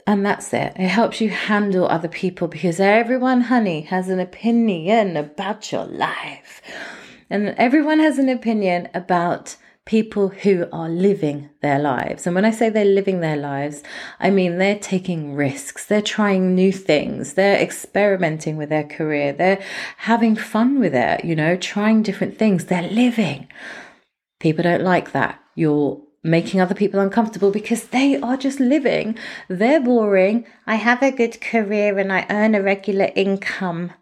and 0.08 0.26
that's 0.26 0.54
it. 0.54 0.74
It 0.76 0.88
helps 0.88 1.22
you 1.22 1.30
handle 1.30 1.88
other 1.88 2.08
people 2.08 2.48
because 2.48 2.80
everyone, 2.80 3.42
honey, 3.42 3.82
has 3.82 4.10
an 4.10 4.20
opinion 4.20 5.18
about 5.18 5.72
your 5.72 5.86
life. 5.86 6.62
And 7.30 7.50
everyone 7.58 8.00
has 8.00 8.18
an 8.20 8.30
opinion 8.30 8.90
about 8.94 9.56
people 9.86 10.30
who 10.30 10.68
are 10.72 10.90
living 10.90 11.50
their 11.62 11.80
lives. 11.80 12.28
And 12.28 12.36
when 12.36 12.46
I 12.46 12.52
say 12.52 12.70
they're 12.70 12.86
living 12.86 13.20
their 13.20 13.38
lives, 13.38 13.84
I 14.20 14.30
mean 14.30 14.58
they're 14.58 14.78
taking 14.78 15.34
risks, 15.34 15.86
they're 15.86 16.02
trying 16.02 16.54
new 16.54 16.72
things, 16.72 17.34
they're 17.34 17.60
experimenting 17.60 18.58
with 18.58 18.70
their 18.70 18.84
career, 18.84 19.34
they're 19.34 19.62
having 19.98 20.36
fun 20.36 20.80
with 20.80 20.94
it, 20.94 21.26
you 21.26 21.36
know, 21.36 21.56
trying 21.56 22.04
different 22.04 22.38
things, 22.38 22.66
they're 22.66 22.84
living. 22.90 23.48
People 24.40 24.64
don't 24.64 24.84
like 24.84 25.14
that. 25.14 25.40
You're 25.56 26.02
making 26.24 26.62
other 26.62 26.76
people 26.76 27.00
uncomfortable 27.00 27.52
because 27.52 27.86
they 27.86 28.20
are 28.20 28.38
just 28.38 28.60
living. 28.60 29.18
They're 29.48 29.82
boring. 29.82 30.46
I 30.68 30.76
have 30.76 31.02
a 31.02 31.12
good 31.12 31.42
career 31.42 31.98
and 31.98 32.12
I 32.12 32.26
earn 32.30 32.56
a 32.56 32.62
regular 32.62 33.12
income 33.16 33.94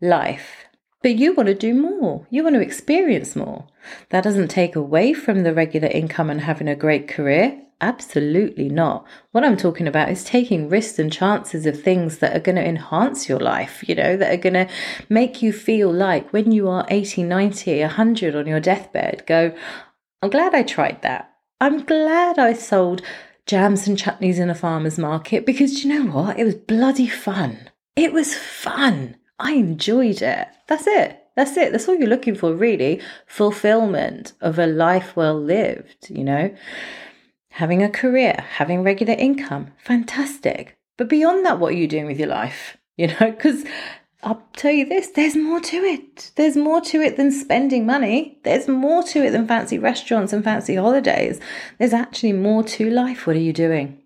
life. 0.00 0.66
But 1.02 1.16
you 1.16 1.34
want 1.34 1.48
to 1.48 1.54
do 1.54 1.74
more. 1.74 2.26
You 2.30 2.42
want 2.42 2.54
to 2.54 2.62
experience 2.62 3.36
more. 3.36 3.66
That 4.08 4.24
doesn't 4.24 4.48
take 4.48 4.74
away 4.74 5.12
from 5.12 5.42
the 5.42 5.52
regular 5.52 5.88
income 5.88 6.30
and 6.30 6.40
having 6.40 6.68
a 6.68 6.74
great 6.74 7.08
career. 7.08 7.60
Absolutely 7.80 8.70
not. 8.70 9.06
What 9.32 9.44
I'm 9.44 9.58
talking 9.58 9.86
about 9.86 10.08
is 10.08 10.24
taking 10.24 10.70
risks 10.70 10.98
and 10.98 11.12
chances 11.12 11.66
of 11.66 11.82
things 11.82 12.18
that 12.18 12.34
are 12.34 12.40
going 12.40 12.56
to 12.56 12.66
enhance 12.66 13.28
your 13.28 13.40
life, 13.40 13.86
you 13.86 13.94
know, 13.94 14.16
that 14.16 14.32
are 14.32 14.38
going 14.38 14.54
to 14.54 14.68
make 15.10 15.42
you 15.42 15.52
feel 15.52 15.92
like 15.92 16.32
when 16.32 16.52
you 16.52 16.68
are 16.68 16.86
80, 16.88 17.24
90, 17.24 17.80
100 17.80 18.34
on 18.34 18.46
your 18.46 18.60
deathbed, 18.60 19.24
go, 19.26 19.54
I'm 20.22 20.30
glad 20.30 20.54
I 20.54 20.62
tried 20.62 21.02
that. 21.02 21.33
I'm 21.60 21.84
glad 21.84 22.38
I 22.38 22.52
sold 22.52 23.02
jams 23.46 23.86
and 23.86 23.96
chutneys 23.96 24.38
in 24.38 24.50
a 24.50 24.54
farmer's 24.54 24.98
market 24.98 25.46
because 25.46 25.84
you 25.84 25.94
know 25.94 26.10
what? 26.10 26.38
It 26.38 26.44
was 26.44 26.54
bloody 26.54 27.08
fun. 27.08 27.70
It 27.96 28.12
was 28.12 28.34
fun. 28.34 29.16
I 29.38 29.52
enjoyed 29.52 30.22
it. 30.22 30.48
That's 30.66 30.86
it. 30.86 31.20
That's 31.36 31.56
it. 31.56 31.72
That's 31.72 31.88
all 31.88 31.96
you're 31.96 32.08
looking 32.08 32.34
for, 32.34 32.54
really. 32.54 33.00
Fulfillment 33.26 34.32
of 34.40 34.58
a 34.58 34.66
life 34.66 35.16
well 35.16 35.38
lived, 35.38 36.08
you 36.08 36.24
know? 36.24 36.54
Having 37.50 37.82
a 37.82 37.90
career, 37.90 38.44
having 38.56 38.82
regular 38.82 39.14
income, 39.14 39.72
fantastic. 39.78 40.76
But 40.96 41.08
beyond 41.08 41.44
that, 41.44 41.58
what 41.58 41.72
are 41.72 41.76
you 41.76 41.88
doing 41.88 42.06
with 42.06 42.18
your 42.18 42.28
life? 42.28 42.76
You 42.96 43.08
know, 43.08 43.32
because 43.32 43.64
I'll 44.24 44.42
tell 44.56 44.72
you 44.72 44.86
this 44.86 45.08
there's 45.08 45.36
more 45.36 45.60
to 45.60 45.76
it. 45.76 46.30
There's 46.36 46.56
more 46.56 46.80
to 46.80 47.02
it 47.02 47.16
than 47.16 47.30
spending 47.30 47.84
money. 47.84 48.38
There's 48.42 48.66
more 48.66 49.02
to 49.04 49.22
it 49.22 49.30
than 49.30 49.46
fancy 49.46 49.78
restaurants 49.78 50.32
and 50.32 50.42
fancy 50.42 50.76
holidays. 50.76 51.40
There's 51.78 51.92
actually 51.92 52.32
more 52.32 52.64
to 52.64 52.90
life. 52.90 53.26
What 53.26 53.36
are 53.36 53.40
you 53.40 53.52
doing? 53.52 54.00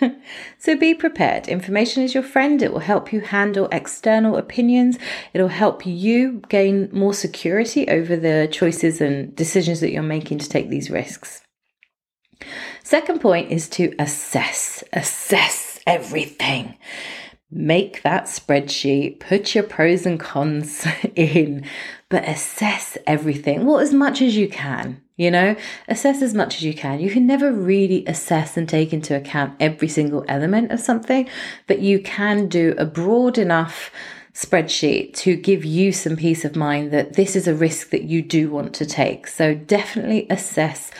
so 0.58 0.76
be 0.76 0.94
prepared. 0.94 1.46
Information 1.46 2.02
is 2.02 2.14
your 2.14 2.22
friend. 2.22 2.62
It 2.62 2.72
will 2.72 2.80
help 2.80 3.12
you 3.12 3.20
handle 3.20 3.68
external 3.70 4.38
opinions. 4.38 4.98
It'll 5.34 5.48
help 5.48 5.84
you 5.84 6.42
gain 6.48 6.88
more 6.90 7.14
security 7.14 7.86
over 7.88 8.16
the 8.16 8.48
choices 8.50 9.02
and 9.02 9.36
decisions 9.36 9.80
that 9.80 9.92
you're 9.92 10.02
making 10.02 10.38
to 10.38 10.48
take 10.48 10.70
these 10.70 10.90
risks. 10.90 11.42
Second 12.82 13.20
point 13.20 13.52
is 13.52 13.68
to 13.70 13.94
assess. 13.98 14.82
Assess 14.94 15.80
everything 15.86 16.78
make 17.54 18.02
that 18.02 18.24
spreadsheet, 18.24 19.20
put 19.20 19.54
your 19.54 19.64
pros 19.64 20.04
and 20.04 20.18
cons 20.18 20.86
in, 21.14 21.64
but 22.08 22.28
assess 22.28 22.98
everything. 23.06 23.64
Well, 23.64 23.78
as 23.78 23.94
much 23.94 24.20
as 24.20 24.36
you 24.36 24.48
can, 24.48 25.00
you 25.16 25.30
know, 25.30 25.54
assess 25.88 26.22
as 26.22 26.34
much 26.34 26.56
as 26.56 26.64
you 26.64 26.74
can. 26.74 27.00
You 27.00 27.10
can 27.10 27.26
never 27.26 27.52
really 27.52 28.04
assess 28.06 28.56
and 28.56 28.68
take 28.68 28.92
into 28.92 29.16
account 29.16 29.54
every 29.60 29.88
single 29.88 30.24
element 30.28 30.72
of 30.72 30.80
something, 30.80 31.28
but 31.66 31.78
you 31.78 32.00
can 32.00 32.48
do 32.48 32.74
a 32.76 32.84
broad 32.84 33.38
enough 33.38 33.92
spreadsheet 34.32 35.14
to 35.14 35.36
give 35.36 35.64
you 35.64 35.92
some 35.92 36.16
peace 36.16 36.44
of 36.44 36.56
mind 36.56 36.90
that 36.90 37.14
this 37.14 37.36
is 37.36 37.46
a 37.46 37.54
risk 37.54 37.90
that 37.90 38.02
you 38.02 38.20
do 38.20 38.50
want 38.50 38.74
to 38.74 38.84
take. 38.84 39.28
So 39.28 39.54
definitely 39.54 40.26
assess 40.28 40.90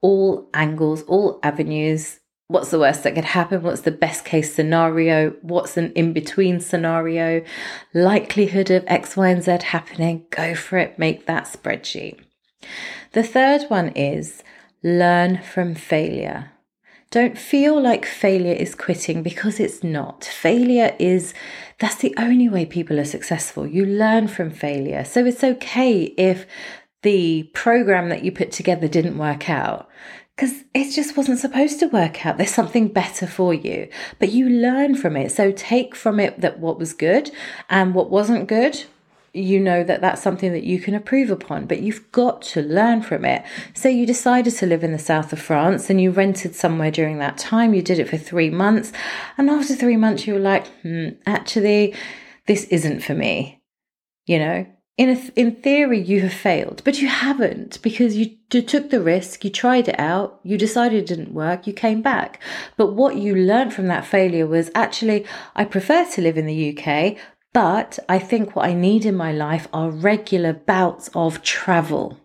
all 0.00 0.48
angles, 0.54 1.02
all 1.02 1.38
avenues, 1.42 2.19
what's 2.50 2.72
the 2.72 2.80
worst 2.80 3.04
that 3.04 3.14
could 3.14 3.24
happen? 3.24 3.62
What's 3.62 3.82
the 3.82 3.92
best 3.92 4.24
case 4.24 4.52
scenario? 4.52 5.30
What's 5.42 5.76
an 5.76 5.92
in 5.92 6.12
between 6.12 6.58
scenario? 6.58 7.44
Likelihood 7.94 8.70
of 8.70 8.82
X, 8.88 9.16
Y, 9.16 9.28
and 9.28 9.42
Z 9.42 9.58
happening? 9.62 10.26
Go 10.30 10.56
for 10.56 10.76
it. 10.76 10.98
Make 10.98 11.26
that 11.26 11.44
spreadsheet. 11.44 12.18
The 13.12 13.22
third 13.22 13.62
one 13.68 13.90
is 13.90 14.42
learn 14.82 15.40
from 15.42 15.76
failure. 15.76 16.50
Don't 17.12 17.38
feel 17.38 17.80
like 17.80 18.04
failure 18.04 18.54
is 18.54 18.74
quitting 18.74 19.22
because 19.22 19.60
it's 19.60 19.84
not. 19.84 20.24
Failure 20.24 20.96
is, 20.98 21.34
that's 21.78 21.96
the 21.96 22.14
only 22.16 22.48
way 22.48 22.66
people 22.66 22.98
are 22.98 23.04
successful. 23.04 23.64
You 23.64 23.86
learn 23.86 24.26
from 24.26 24.50
failure. 24.50 25.04
So 25.04 25.24
it's 25.24 25.44
okay 25.44 26.02
if 26.02 26.46
the 27.02 27.44
program 27.54 28.08
that 28.08 28.24
you 28.24 28.32
put 28.32 28.50
together 28.50 28.88
didn't 28.88 29.18
work 29.18 29.48
out 29.48 29.88
because 30.40 30.64
it 30.72 30.90
just 30.90 31.18
wasn't 31.18 31.38
supposed 31.38 31.78
to 31.80 31.88
work 31.88 32.24
out. 32.24 32.38
There's 32.38 32.54
something 32.54 32.88
better 32.88 33.26
for 33.26 33.52
you, 33.52 33.90
but 34.18 34.30
you 34.30 34.48
learn 34.48 34.94
from 34.94 35.14
it. 35.14 35.32
So 35.32 35.52
take 35.52 35.94
from 35.94 36.18
it 36.18 36.40
that 36.40 36.58
what 36.58 36.78
was 36.78 36.94
good 36.94 37.30
and 37.68 37.94
what 37.94 38.08
wasn't 38.08 38.48
good. 38.48 38.84
You 39.34 39.60
know 39.60 39.84
that 39.84 40.00
that's 40.00 40.22
something 40.22 40.50
that 40.52 40.64
you 40.64 40.80
can 40.80 40.94
improve 40.94 41.30
upon, 41.30 41.66
but 41.66 41.82
you've 41.82 42.10
got 42.10 42.40
to 42.42 42.62
learn 42.62 43.02
from 43.02 43.26
it. 43.26 43.44
So 43.74 43.90
you 43.90 44.06
decided 44.06 44.54
to 44.54 44.66
live 44.66 44.82
in 44.82 44.92
the 44.92 44.98
south 44.98 45.30
of 45.34 45.42
France 45.42 45.90
and 45.90 46.00
you 46.00 46.10
rented 46.10 46.54
somewhere 46.54 46.90
during 46.90 47.18
that 47.18 47.36
time. 47.36 47.74
You 47.74 47.82
did 47.82 47.98
it 47.98 48.08
for 48.08 48.16
three 48.16 48.48
months. 48.48 48.92
And 49.36 49.50
after 49.50 49.74
three 49.74 49.98
months, 49.98 50.26
you 50.26 50.32
were 50.32 50.40
like, 50.40 50.66
hmm, 50.80 51.08
actually, 51.26 51.94
this 52.46 52.64
isn't 52.64 53.00
for 53.00 53.14
me. 53.14 53.60
You 54.24 54.38
know, 54.38 54.66
in 55.00 55.08
a, 55.08 55.40
in 55.40 55.56
theory 55.56 55.98
you 55.98 56.20
have 56.20 56.34
failed 56.34 56.82
but 56.84 57.00
you 57.00 57.08
haven't 57.08 57.80
because 57.80 58.18
you, 58.18 58.36
you 58.52 58.60
took 58.60 58.90
the 58.90 59.00
risk 59.00 59.42
you 59.42 59.48
tried 59.48 59.88
it 59.88 59.98
out 59.98 60.38
you 60.42 60.58
decided 60.58 60.98
it 60.98 61.06
didn't 61.06 61.32
work 61.32 61.66
you 61.66 61.72
came 61.72 62.02
back. 62.02 62.38
But 62.76 62.92
what 62.92 63.16
you 63.16 63.34
learned 63.34 63.72
from 63.72 63.86
that 63.86 64.04
failure 64.04 64.46
was 64.46 64.70
actually 64.74 65.24
i 65.56 65.64
prefer 65.64 66.04
to 66.04 66.20
live 66.20 66.36
in 66.36 66.44
the 66.44 66.60
uk 66.70 67.16
but 67.54 67.98
i 68.10 68.18
think 68.18 68.54
what 68.54 68.66
i 68.66 68.74
need 68.74 69.06
in 69.06 69.16
my 69.16 69.32
life 69.32 69.66
are 69.72 69.90
regular 69.90 70.52
bouts 70.52 71.08
of 71.14 71.42
travel 71.42 72.19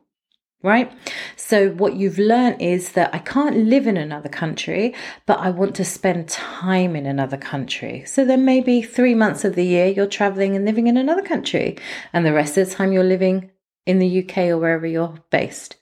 right? 0.66 0.92
So, 1.36 1.70
what 1.70 1.96
you've 1.96 2.18
learned 2.18 2.62
is 2.62 2.94
that 2.94 3.14
I 3.14 3.20
can't 3.20 3.56
live 3.56 3.88
in 3.88 3.96
another 3.96 4.30
country, 4.30 4.94
but 5.26 5.40
I 5.40 5.52
want 5.52 5.76
to 5.76 5.86
spend 5.86 6.28
time 6.28 6.96
in 6.96 7.06
another 7.06 7.38
country. 7.38 8.04
So, 8.06 8.26
then 8.26 8.44
maybe 8.44 8.82
three 8.82 9.16
months 9.16 9.46
of 9.46 9.56
the 9.56 9.66
year 9.66 9.88
you're 9.88 10.08
traveling 10.08 10.56
and 10.56 10.66
living 10.66 10.88
in 10.88 10.98
another 10.98 11.22
country, 11.22 11.78
and 12.12 12.26
the 12.26 12.34
rest 12.34 12.58
of 12.58 12.68
the 12.68 12.76
time 12.76 12.92
you're 12.92 13.04
living 13.04 13.52
in 13.86 14.00
the 14.00 14.24
UK 14.24 14.38
or 14.50 14.58
wherever 14.58 14.88
you're 14.88 15.16
based. 15.30 15.78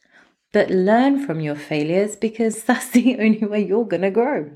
But 0.52 0.70
learn 0.70 1.26
from 1.26 1.40
your 1.40 1.56
failures 1.56 2.16
because 2.16 2.64
that's 2.66 2.90
the 2.92 3.18
only 3.20 3.46
way 3.46 3.66
you're 3.66 3.86
going 3.86 4.04
to 4.04 4.12
grow. 4.12 4.52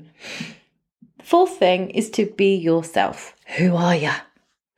Fourth 1.22 1.58
thing 1.58 1.90
is 1.90 2.10
to 2.10 2.26
be 2.26 2.54
yourself. 2.54 3.34
Who 3.56 3.74
are 3.76 3.96
you? 3.96 4.12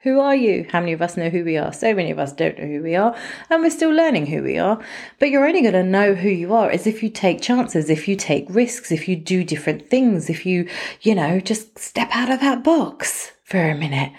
Who 0.03 0.19
are 0.19 0.35
you? 0.35 0.67
How 0.71 0.81
many 0.81 0.93
of 0.93 1.03
us 1.03 1.19
know 1.19 1.29
who 1.29 1.45
we 1.45 1.59
are? 1.59 1.75
So 1.75 1.95
many 1.95 2.11
of 2.11 2.19
us 2.19 2.33
don't 2.33 2.59
know 2.59 2.65
who 2.65 2.83
we 2.83 2.97
are, 2.97 3.15
and 3.51 3.63
we're 3.63 3.69
still 3.69 3.91
learning 3.91 4.27
who 4.27 4.43
we 4.43 4.59
are. 4.59 4.83
But 5.19 5.29
you're 5.29 5.47
only 5.47 5.61
going 5.61 5.75
to 5.75 5.83
know 5.83 6.15
who 6.15 6.31
you 6.31 6.55
are 6.55 6.71
as 6.71 6.87
if 6.87 7.03
you 7.03 7.11
take 7.11 7.43
chances, 7.43 7.91
if 7.91 8.09
you 8.09 8.17
take 8.17 8.47
risks, 8.49 8.91
if 8.91 9.09
you 9.09 9.17
do 9.17 9.45
different 9.45 9.91
things, 9.91 10.31
if 10.31 10.47
you, 10.47 10.67
you 11.03 11.15
know, 11.15 11.39
just 11.39 11.79
step 11.79 12.09
out 12.13 12.31
of 12.31 12.41
that 12.41 12.65
box 12.65 13.33
for 13.45 13.61
a 13.61 13.75
minute. 13.75 14.13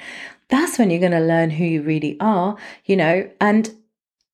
That's 0.49 0.77
when 0.77 0.91
you're 0.91 0.99
going 0.99 1.13
to 1.13 1.19
learn 1.19 1.49
who 1.49 1.65
you 1.65 1.81
really 1.81 2.15
are, 2.19 2.57
you 2.85 2.95
know, 2.95 3.27
and 3.39 3.73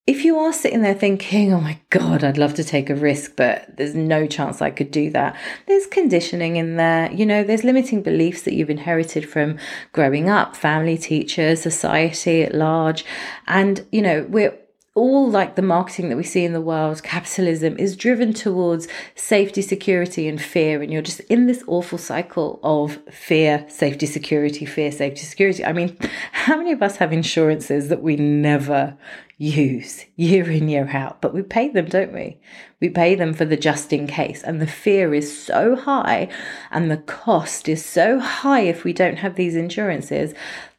if 0.07 0.23
you 0.23 0.39
are 0.39 0.53
sitting 0.53 0.81
there 0.81 0.93
thinking, 0.93 1.53
oh 1.53 1.59
my 1.59 1.77
God, 1.89 2.23
I'd 2.23 2.37
love 2.37 2.53
to 2.55 2.63
take 2.63 2.89
a 2.89 2.95
risk, 2.95 3.33
but 3.35 3.75
there's 3.75 3.93
no 3.93 4.25
chance 4.25 4.61
I 4.61 4.71
could 4.71 4.89
do 4.89 5.09
that, 5.11 5.35
there's 5.67 5.85
conditioning 5.85 6.55
in 6.55 6.77
there. 6.77 7.11
You 7.11 7.25
know, 7.25 7.43
there's 7.43 7.65
limiting 7.65 8.01
beliefs 8.01 8.43
that 8.43 8.53
you've 8.53 8.69
inherited 8.69 9.29
from 9.29 9.57
growing 9.91 10.29
up, 10.29 10.55
family, 10.55 10.97
teachers, 10.97 11.61
society 11.61 12.41
at 12.43 12.55
large. 12.55 13.03
And, 13.47 13.85
you 13.91 14.01
know, 14.01 14.25
we're 14.29 14.57
all 14.97 15.29
like 15.29 15.55
the 15.55 15.61
marketing 15.61 16.09
that 16.09 16.17
we 16.17 16.23
see 16.23 16.43
in 16.43 16.53
the 16.53 16.61
world, 16.61 17.03
capitalism 17.03 17.77
is 17.77 17.95
driven 17.95 18.33
towards 18.33 18.87
safety, 19.13 19.61
security, 19.61 20.27
and 20.27 20.41
fear. 20.41 20.81
And 20.81 20.91
you're 20.91 21.03
just 21.03 21.19
in 21.21 21.45
this 21.45 21.63
awful 21.67 21.99
cycle 21.99 22.59
of 22.63 22.97
fear, 23.11 23.63
safety, 23.69 24.07
security, 24.07 24.65
fear, 24.65 24.91
safety, 24.91 25.21
security. 25.21 25.63
I 25.63 25.73
mean, 25.73 25.95
how 26.31 26.57
many 26.57 26.71
of 26.71 26.81
us 26.81 26.95
have 26.97 27.13
insurances 27.13 27.89
that 27.89 28.01
we 28.01 28.15
never 28.15 28.97
use 29.37 30.05
year 30.15 30.49
in, 30.49 30.67
year 30.67 30.89
out? 30.91 31.21
But 31.21 31.33
we 31.33 31.41
pay 31.41 31.69
them, 31.69 31.85
don't 31.85 32.13
we? 32.13 32.39
We 32.79 32.89
pay 32.89 33.15
them 33.15 33.33
for 33.33 33.45
the 33.45 33.57
just 33.57 33.93
in 33.93 34.07
case. 34.07 34.43
And 34.43 34.61
the 34.61 34.67
fear 34.67 35.13
is 35.13 35.45
so 35.45 35.75
high 35.75 36.29
and 36.71 36.89
the 36.89 36.97
cost 36.97 37.69
is 37.69 37.85
so 37.85 38.19
high 38.19 38.61
if 38.61 38.83
we 38.83 38.93
don't 38.93 39.17
have 39.17 39.35
these 39.35 39.55
insurances 39.55 40.33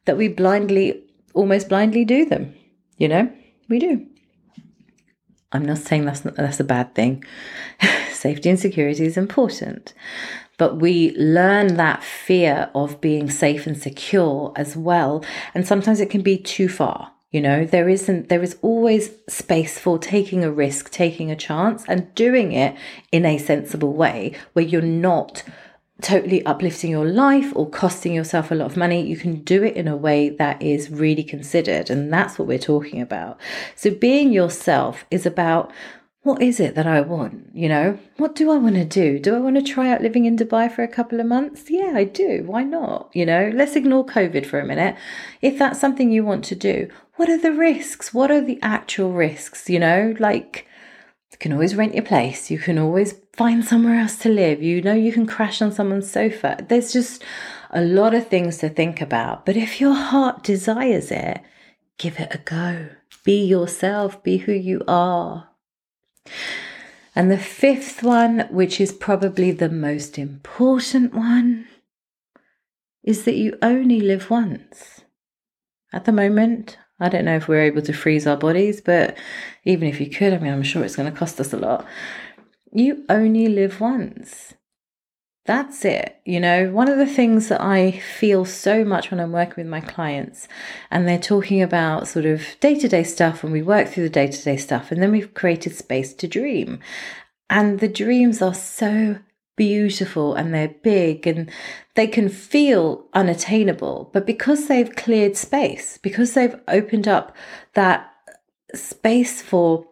that 0.05 0.17
we 0.17 0.29
blindly, 0.29 1.03
almost 1.35 1.69
blindly 1.69 2.05
do 2.05 2.25
them, 2.25 2.55
you 2.97 3.09
know? 3.09 3.31
We 3.69 3.79
do. 3.79 4.07
I'm 5.53 5.65
not 5.65 5.79
saying 5.79 6.05
that's 6.05 6.21
that's 6.21 6.61
a 6.61 6.65
bad 6.65 6.95
thing. 6.95 7.25
Safety 8.13 8.51
and 8.51 8.61
security 8.61 9.07
is 9.07 9.17
important, 9.17 9.95
but 10.59 10.77
we 10.77 11.17
learn 11.17 11.77
that 11.77 12.03
fear 12.03 12.71
of 12.75 13.01
being 13.01 13.31
safe 13.31 13.67
and 13.67 13.77
secure 13.77 14.53
as 14.57 14.77
well, 14.77 15.25
and 15.55 15.67
sometimes 15.67 16.01
it 16.01 16.11
can 16.11 16.23
be 16.23 16.37
too 16.37 16.69
far. 16.69 17.13
You 17.31 17.43
know, 17.43 17.67
there 17.67 17.91
isn't 17.91 18.31
there 18.31 18.43
is 18.43 18.57
always 18.63 19.11
space 19.29 19.79
for 19.79 19.99
taking 19.99 20.45
a 20.45 20.51
risk, 20.51 20.91
taking 20.91 21.31
a 21.31 21.37
chance, 21.37 21.85
and 21.87 22.15
doing 22.15 22.53
it 22.53 22.75
in 23.13 23.27
a 23.27 23.37
sensible 23.37 23.93
way 23.93 24.35
where 24.55 24.65
you're 24.65 24.81
not 24.81 25.43
totally 26.01 26.45
uplifting 26.47 26.91
your 26.91 27.05
life 27.05 27.53
or 27.57 27.69
costing 27.69 28.15
yourself 28.15 28.51
a 28.51 28.55
lot 28.55 28.67
of 28.67 28.77
money, 28.77 29.05
you 29.05 29.17
can 29.17 29.43
do 29.43 29.65
it 29.65 29.75
in 29.75 29.89
a 29.89 29.97
way 29.97 30.29
that 30.29 30.63
is 30.63 30.91
really 30.91 31.25
considered. 31.25 31.91
And 31.91 32.13
that's 32.13 32.39
what 32.39 32.49
we're 32.49 32.59
talking 32.59 33.01
about. 33.01 33.39
So 33.75 33.91
being 33.91 34.33
yourself 34.33 35.05
is 35.11 35.27
about 35.27 35.73
what 36.29 36.43
is 36.43 36.61
it 36.61 36.75
that 36.75 36.87
I 36.87 37.01
want? 37.01 37.49
You 37.55 37.71
know, 37.71 37.99
what 38.19 38.35
do 38.35 38.51
I 38.51 38.59
want 38.59 38.75
to 38.75 38.85
do? 38.85 39.19
Do 39.19 39.35
I 39.35 39.39
want 39.39 39.57
to 39.57 39.63
try 39.63 39.91
out 39.91 40.03
living 40.03 40.27
in 40.27 40.37
Dubai 40.37 40.71
for 40.71 40.83
a 40.83 40.95
couple 40.97 41.21
of 41.21 41.27
months? 41.27 41.71
Yeah, 41.71 41.93
I 41.95 42.05
do. 42.05 42.43
Why 42.45 42.65
not? 42.65 43.09
You 43.15 43.25
know, 43.25 43.51
let's 43.55 43.77
ignore 43.77 44.05
COVID 44.05 44.45
for 44.45 44.61
a 44.61 44.67
minute. 44.67 44.95
If 45.41 45.59
that's 45.59 45.81
something 45.81 46.13
you 46.13 46.27
want 46.27 46.45
to 46.45 46.55
do, 46.55 46.91
what 47.17 47.31
are 47.31 47.39
the 47.39 47.53
risks? 47.53 48.13
What 48.13 48.31
are 48.31 48.43
the 48.43 48.59
actual 48.61 49.13
risks? 49.13 49.71
You 49.71 49.79
know, 49.79 50.15
like 50.19 50.67
you 51.33 51.39
can 51.39 51.55
always 51.55 51.75
rent 51.75 51.95
your 51.95 52.05
place. 52.05 52.51
You 52.51 52.59
can 52.59 52.79
always 52.79 53.15
find 53.33 53.65
somewhere 53.65 53.99
else 53.99 54.19
to 54.19 54.29
live. 54.29 54.63
You 54.63 54.83
know, 54.83 54.93
you 54.93 55.13
can 55.13 55.27
crash 55.27 55.63
on 55.63 55.73
someone's 55.73 56.11
sofa. 56.11 56.59
There's 56.69 56.93
just 56.93 57.25
a 57.71 57.81
lot 57.81 58.13
of 58.13 58.29
things 58.29 58.59
to 58.59 58.69
think 58.69 59.01
about. 59.01 59.47
But 59.47 59.57
if 59.57 59.81
your 59.81 59.95
heart 59.95 60.45
desires 60.45 61.11
it, 61.11 61.41
give 61.97 62.21
it 62.21 62.35
a 62.35 62.39
go. 62.39 62.91
Be 63.25 63.43
yourself, 63.43 64.23
be 64.23 64.37
who 64.37 64.53
you 64.53 64.83
are. 64.87 65.49
And 67.15 67.31
the 67.31 67.39
fifth 67.39 68.03
one, 68.03 68.47
which 68.51 68.81
is 68.81 68.93
probably 68.93 69.51
the 69.51 69.69
most 69.69 70.19
important 70.19 71.15
one, 71.15 71.67
is 73.03 73.25
that 73.25 73.35
you 73.35 73.59
only 73.63 74.01
live 74.01 74.31
once. 74.31 75.01
At 75.93 76.05
the 76.05 76.13
moment, 76.13 76.79
I 77.01 77.09
don't 77.09 77.25
know 77.25 77.37
if 77.37 77.49
we're 77.49 77.63
able 77.63 77.83
to 77.83 77.93
freeze 77.93 78.27
our 78.27 78.37
bodies, 78.37 78.81
but 78.81 79.17
even 79.65 79.89
if 79.89 80.01
you 80.01 80.11
could, 80.11 80.35
I 80.35 80.39
mean, 80.39 80.53
I'm 80.53 80.63
sure 80.63 80.85
it's 80.85 80.97
going 80.97 81.11
to 81.11 81.19
cost 81.19 81.41
us 81.41 81.53
a 81.53 81.57
lot. 81.57 81.87
You 82.73 83.05
only 83.09 83.49
live 83.49 83.81
once. 83.81 84.55
That's 85.49 85.83
it. 85.87 86.21
You 86.27 86.41
know, 86.41 86.71
one 86.73 86.91
of 86.91 86.99
the 86.99 87.07
things 87.07 87.49
that 87.49 87.63
I 87.63 87.93
feel 87.93 88.45
so 88.45 88.85
much 88.85 89.11
when 89.11 89.19
I'm 89.19 89.33
working 89.33 89.55
with 89.57 89.67
my 89.67 89.81
clients 89.81 90.47
and 90.91 91.09
they're 91.09 91.19
talking 91.19 91.63
about 91.63 92.07
sort 92.07 92.27
of 92.27 92.43
day 92.61 92.79
to 92.79 92.87
day 92.87 93.03
stuff 93.03 93.43
and 93.43 93.51
we 93.51 93.63
work 93.63 93.89
through 93.89 94.03
the 94.03 94.11
day 94.11 94.27
to 94.27 94.45
day 94.45 94.59
stuff 94.59 94.93
and 94.93 95.01
then 95.01 95.11
we've 95.11 95.33
created 95.33 95.75
space 95.75 96.13
to 96.13 96.29
dream. 96.29 96.81
And 97.49 97.81
the 97.81 97.89
dreams 97.89 98.43
are 98.43 98.53
so 98.53 99.21
beautiful 99.57 100.35
and 100.35 100.53
they're 100.53 100.77
big 100.83 101.27
and 101.27 101.51
they 101.95 102.09
can 102.09 102.29
feel 102.29 103.07
unattainable. 103.15 104.11
But 104.13 104.27
because 104.27 104.69
they've 104.69 104.95
cleared 104.97 105.35
space, 105.35 105.97
because 105.97 106.35
they've 106.35 106.61
opened 106.69 107.09
up 107.09 107.35
that 107.73 108.13
space 108.75 109.41
for 109.41 109.87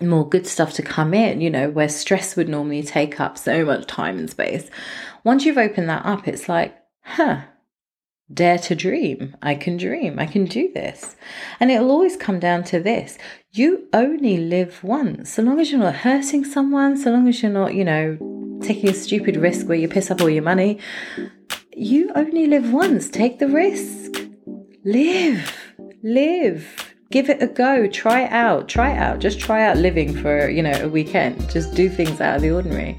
more 0.00 0.28
good 0.28 0.46
stuff 0.46 0.72
to 0.74 0.82
come 0.82 1.14
in, 1.14 1.40
you 1.40 1.50
know, 1.50 1.70
where 1.70 1.88
stress 1.88 2.36
would 2.36 2.48
normally 2.48 2.82
take 2.82 3.20
up 3.20 3.36
so 3.38 3.64
much 3.64 3.86
time 3.86 4.18
and 4.18 4.30
space. 4.30 4.70
Once 5.24 5.44
you've 5.44 5.58
opened 5.58 5.88
that 5.88 6.06
up, 6.06 6.28
it's 6.28 6.48
like, 6.48 6.76
huh, 7.02 7.42
dare 8.32 8.58
to 8.58 8.74
dream. 8.74 9.36
I 9.42 9.54
can 9.54 9.76
dream. 9.76 10.18
I 10.18 10.26
can 10.26 10.44
do 10.44 10.70
this. 10.72 11.16
And 11.58 11.70
it'll 11.70 11.90
always 11.90 12.16
come 12.16 12.38
down 12.38 12.64
to 12.64 12.80
this 12.80 13.18
you 13.52 13.88
only 13.92 14.36
live 14.36 14.84
once. 14.84 15.32
So 15.32 15.42
long 15.42 15.58
as 15.58 15.70
you're 15.70 15.80
not 15.80 15.96
hurting 15.96 16.44
someone, 16.44 16.96
so 16.96 17.10
long 17.10 17.26
as 17.28 17.42
you're 17.42 17.50
not, 17.50 17.74
you 17.74 17.84
know, 17.84 18.60
taking 18.62 18.90
a 18.90 18.94
stupid 18.94 19.36
risk 19.36 19.66
where 19.66 19.78
you 19.78 19.88
piss 19.88 20.10
up 20.10 20.20
all 20.20 20.28
your 20.28 20.42
money, 20.42 20.78
you 21.74 22.10
only 22.14 22.46
live 22.46 22.72
once. 22.72 23.08
Take 23.08 23.38
the 23.38 23.48
risk. 23.48 24.22
Live. 24.84 25.74
Live 26.02 26.87
give 27.10 27.30
it 27.30 27.42
a 27.42 27.46
go. 27.46 27.86
Try 27.86 28.22
it 28.22 28.32
out. 28.32 28.68
Try 28.68 28.92
it 28.92 28.98
out. 28.98 29.18
Just 29.18 29.40
try 29.40 29.64
out 29.64 29.76
living 29.76 30.14
for 30.14 30.48
you 30.48 30.62
know 30.62 30.78
a 30.82 30.88
weekend. 30.88 31.48
Just 31.50 31.74
do 31.74 31.88
things 31.88 32.20
out 32.20 32.36
of 32.36 32.42
the 32.42 32.50
ordinary. 32.50 32.98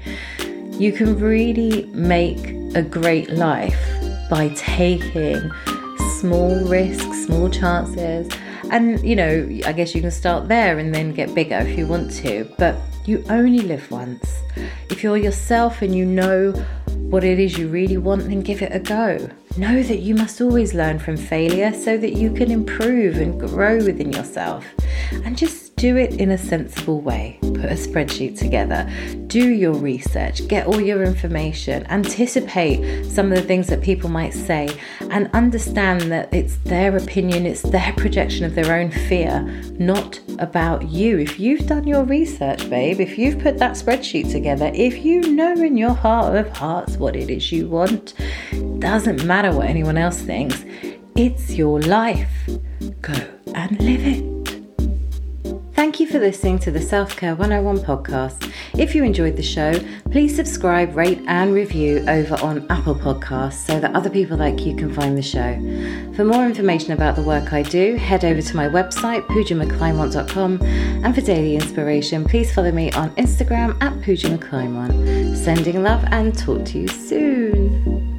You 0.78 0.92
can 0.92 1.18
really 1.18 1.84
make 1.86 2.50
a 2.74 2.82
great 2.82 3.30
life 3.30 3.78
by 4.30 4.48
taking 4.54 5.50
small 6.20 6.58
risks 6.64 7.26
small 7.26 7.48
chances. 7.48 8.32
And 8.70 9.02
you 9.02 9.16
know 9.16 9.48
i 9.64 9.72
guess 9.72 9.94
you 9.94 10.00
can 10.00 10.12
start 10.12 10.46
there 10.46 10.78
and 10.78 10.94
then 10.94 11.12
get 11.12 11.34
bigger 11.34 11.58
if 11.58 11.78
you 11.78 11.86
want 11.86 12.10
to. 12.22 12.50
But 12.58 12.76
you 13.06 13.24
only 13.28 13.60
live 13.60 13.90
once. 13.90 14.42
If 14.88 15.02
you're 15.02 15.16
yourself 15.16 15.82
and 15.82 15.94
you 15.94 16.04
know 16.04 16.52
what 17.10 17.24
it 17.24 17.38
is 17.38 17.58
you 17.58 17.68
really 17.68 17.96
want 17.96 18.22
then 18.22 18.40
give 18.40 18.62
it 18.62 18.72
a 18.72 18.78
go 18.78 19.30
Know 19.56 19.82
that 19.82 19.98
you 19.98 20.14
must 20.14 20.40
always 20.40 20.74
learn 20.74 21.00
from 21.00 21.16
failure 21.16 21.72
so 21.72 21.98
that 21.98 22.12
you 22.12 22.32
can 22.32 22.50
improve 22.52 23.16
and 23.16 23.38
grow 23.38 23.76
within 23.78 24.12
yourself. 24.12 24.64
And 25.12 25.36
just 25.36 25.74
do 25.74 25.96
it 25.96 26.20
in 26.20 26.30
a 26.30 26.38
sensible 26.38 27.00
way. 27.00 27.38
Put 27.40 27.64
a 27.64 27.74
spreadsheet 27.74 28.38
together, 28.38 28.88
do 29.26 29.48
your 29.48 29.72
research, 29.72 30.46
get 30.46 30.66
all 30.66 30.80
your 30.80 31.02
information, 31.02 31.86
anticipate 31.86 33.06
some 33.06 33.32
of 33.32 33.38
the 33.38 33.44
things 33.44 33.66
that 33.68 33.80
people 33.80 34.08
might 34.08 34.34
say, 34.34 34.68
and 35.10 35.30
understand 35.32 36.02
that 36.12 36.32
it's 36.32 36.56
their 36.58 36.96
opinion, 36.96 37.46
it's 37.46 37.62
their 37.62 37.94
projection 37.96 38.44
of 38.44 38.54
their 38.54 38.78
own 38.78 38.90
fear, 38.90 39.40
not 39.78 40.20
about 40.38 40.88
you. 40.88 41.18
If 41.18 41.40
you've 41.40 41.66
done 41.66 41.86
your 41.86 42.04
research, 42.04 42.68
babe, 42.70 43.00
if 43.00 43.18
you've 43.18 43.38
put 43.38 43.58
that 43.58 43.72
spreadsheet 43.72 44.30
together, 44.30 44.70
if 44.74 45.04
you 45.04 45.32
know 45.32 45.54
in 45.54 45.76
your 45.76 45.94
heart 45.94 46.36
of 46.36 46.56
hearts 46.56 46.98
what 46.98 47.16
it 47.16 47.30
is 47.30 47.50
you 47.50 47.68
want, 47.68 48.14
doesn't 48.80 49.24
matter 49.24 49.52
what 49.52 49.66
anyone 49.66 49.98
else 49.98 50.20
thinks. 50.20 50.64
It's 51.14 51.54
your 51.54 51.80
life. 51.80 52.30
Go 53.02 53.14
and 53.54 53.80
live 53.80 54.06
it. 54.06 54.30
Thank 55.74 55.98
you 55.98 56.06
for 56.06 56.18
listening 56.18 56.58
to 56.60 56.70
the 56.70 56.80
Self 56.80 57.16
Care 57.16 57.34
101 57.34 57.78
podcast. 57.78 58.52
If 58.78 58.94
you 58.94 59.02
enjoyed 59.02 59.36
the 59.36 59.42
show, 59.42 59.72
please 60.10 60.36
subscribe, 60.36 60.94
rate, 60.94 61.22
and 61.26 61.54
review 61.54 62.04
over 62.06 62.34
on 62.42 62.66
Apple 62.70 62.94
Podcasts 62.94 63.66
so 63.66 63.80
that 63.80 63.94
other 63.94 64.10
people 64.10 64.36
like 64.36 64.60
you 64.60 64.76
can 64.76 64.92
find 64.92 65.16
the 65.16 65.22
show. 65.22 65.54
For 66.14 66.24
more 66.24 66.44
information 66.44 66.92
about 66.92 67.16
the 67.16 67.22
work 67.22 67.54
I 67.54 67.62
do, 67.62 67.96
head 67.96 68.26
over 68.26 68.42
to 68.42 68.56
my 68.56 68.68
website, 68.68 69.26
pujamcclymont.com, 69.28 70.62
and 70.62 71.14
for 71.14 71.22
daily 71.22 71.54
inspiration, 71.54 72.24
please 72.24 72.52
follow 72.54 72.72
me 72.72 72.92
on 72.92 73.10
Instagram 73.16 73.76
at 73.82 73.94
pujamcclymont. 74.02 75.36
Sending 75.36 75.82
love 75.82 76.04
and 76.10 76.38
talk 76.38 76.64
to 76.66 76.78
you 76.78 76.88
soon. 76.88 78.09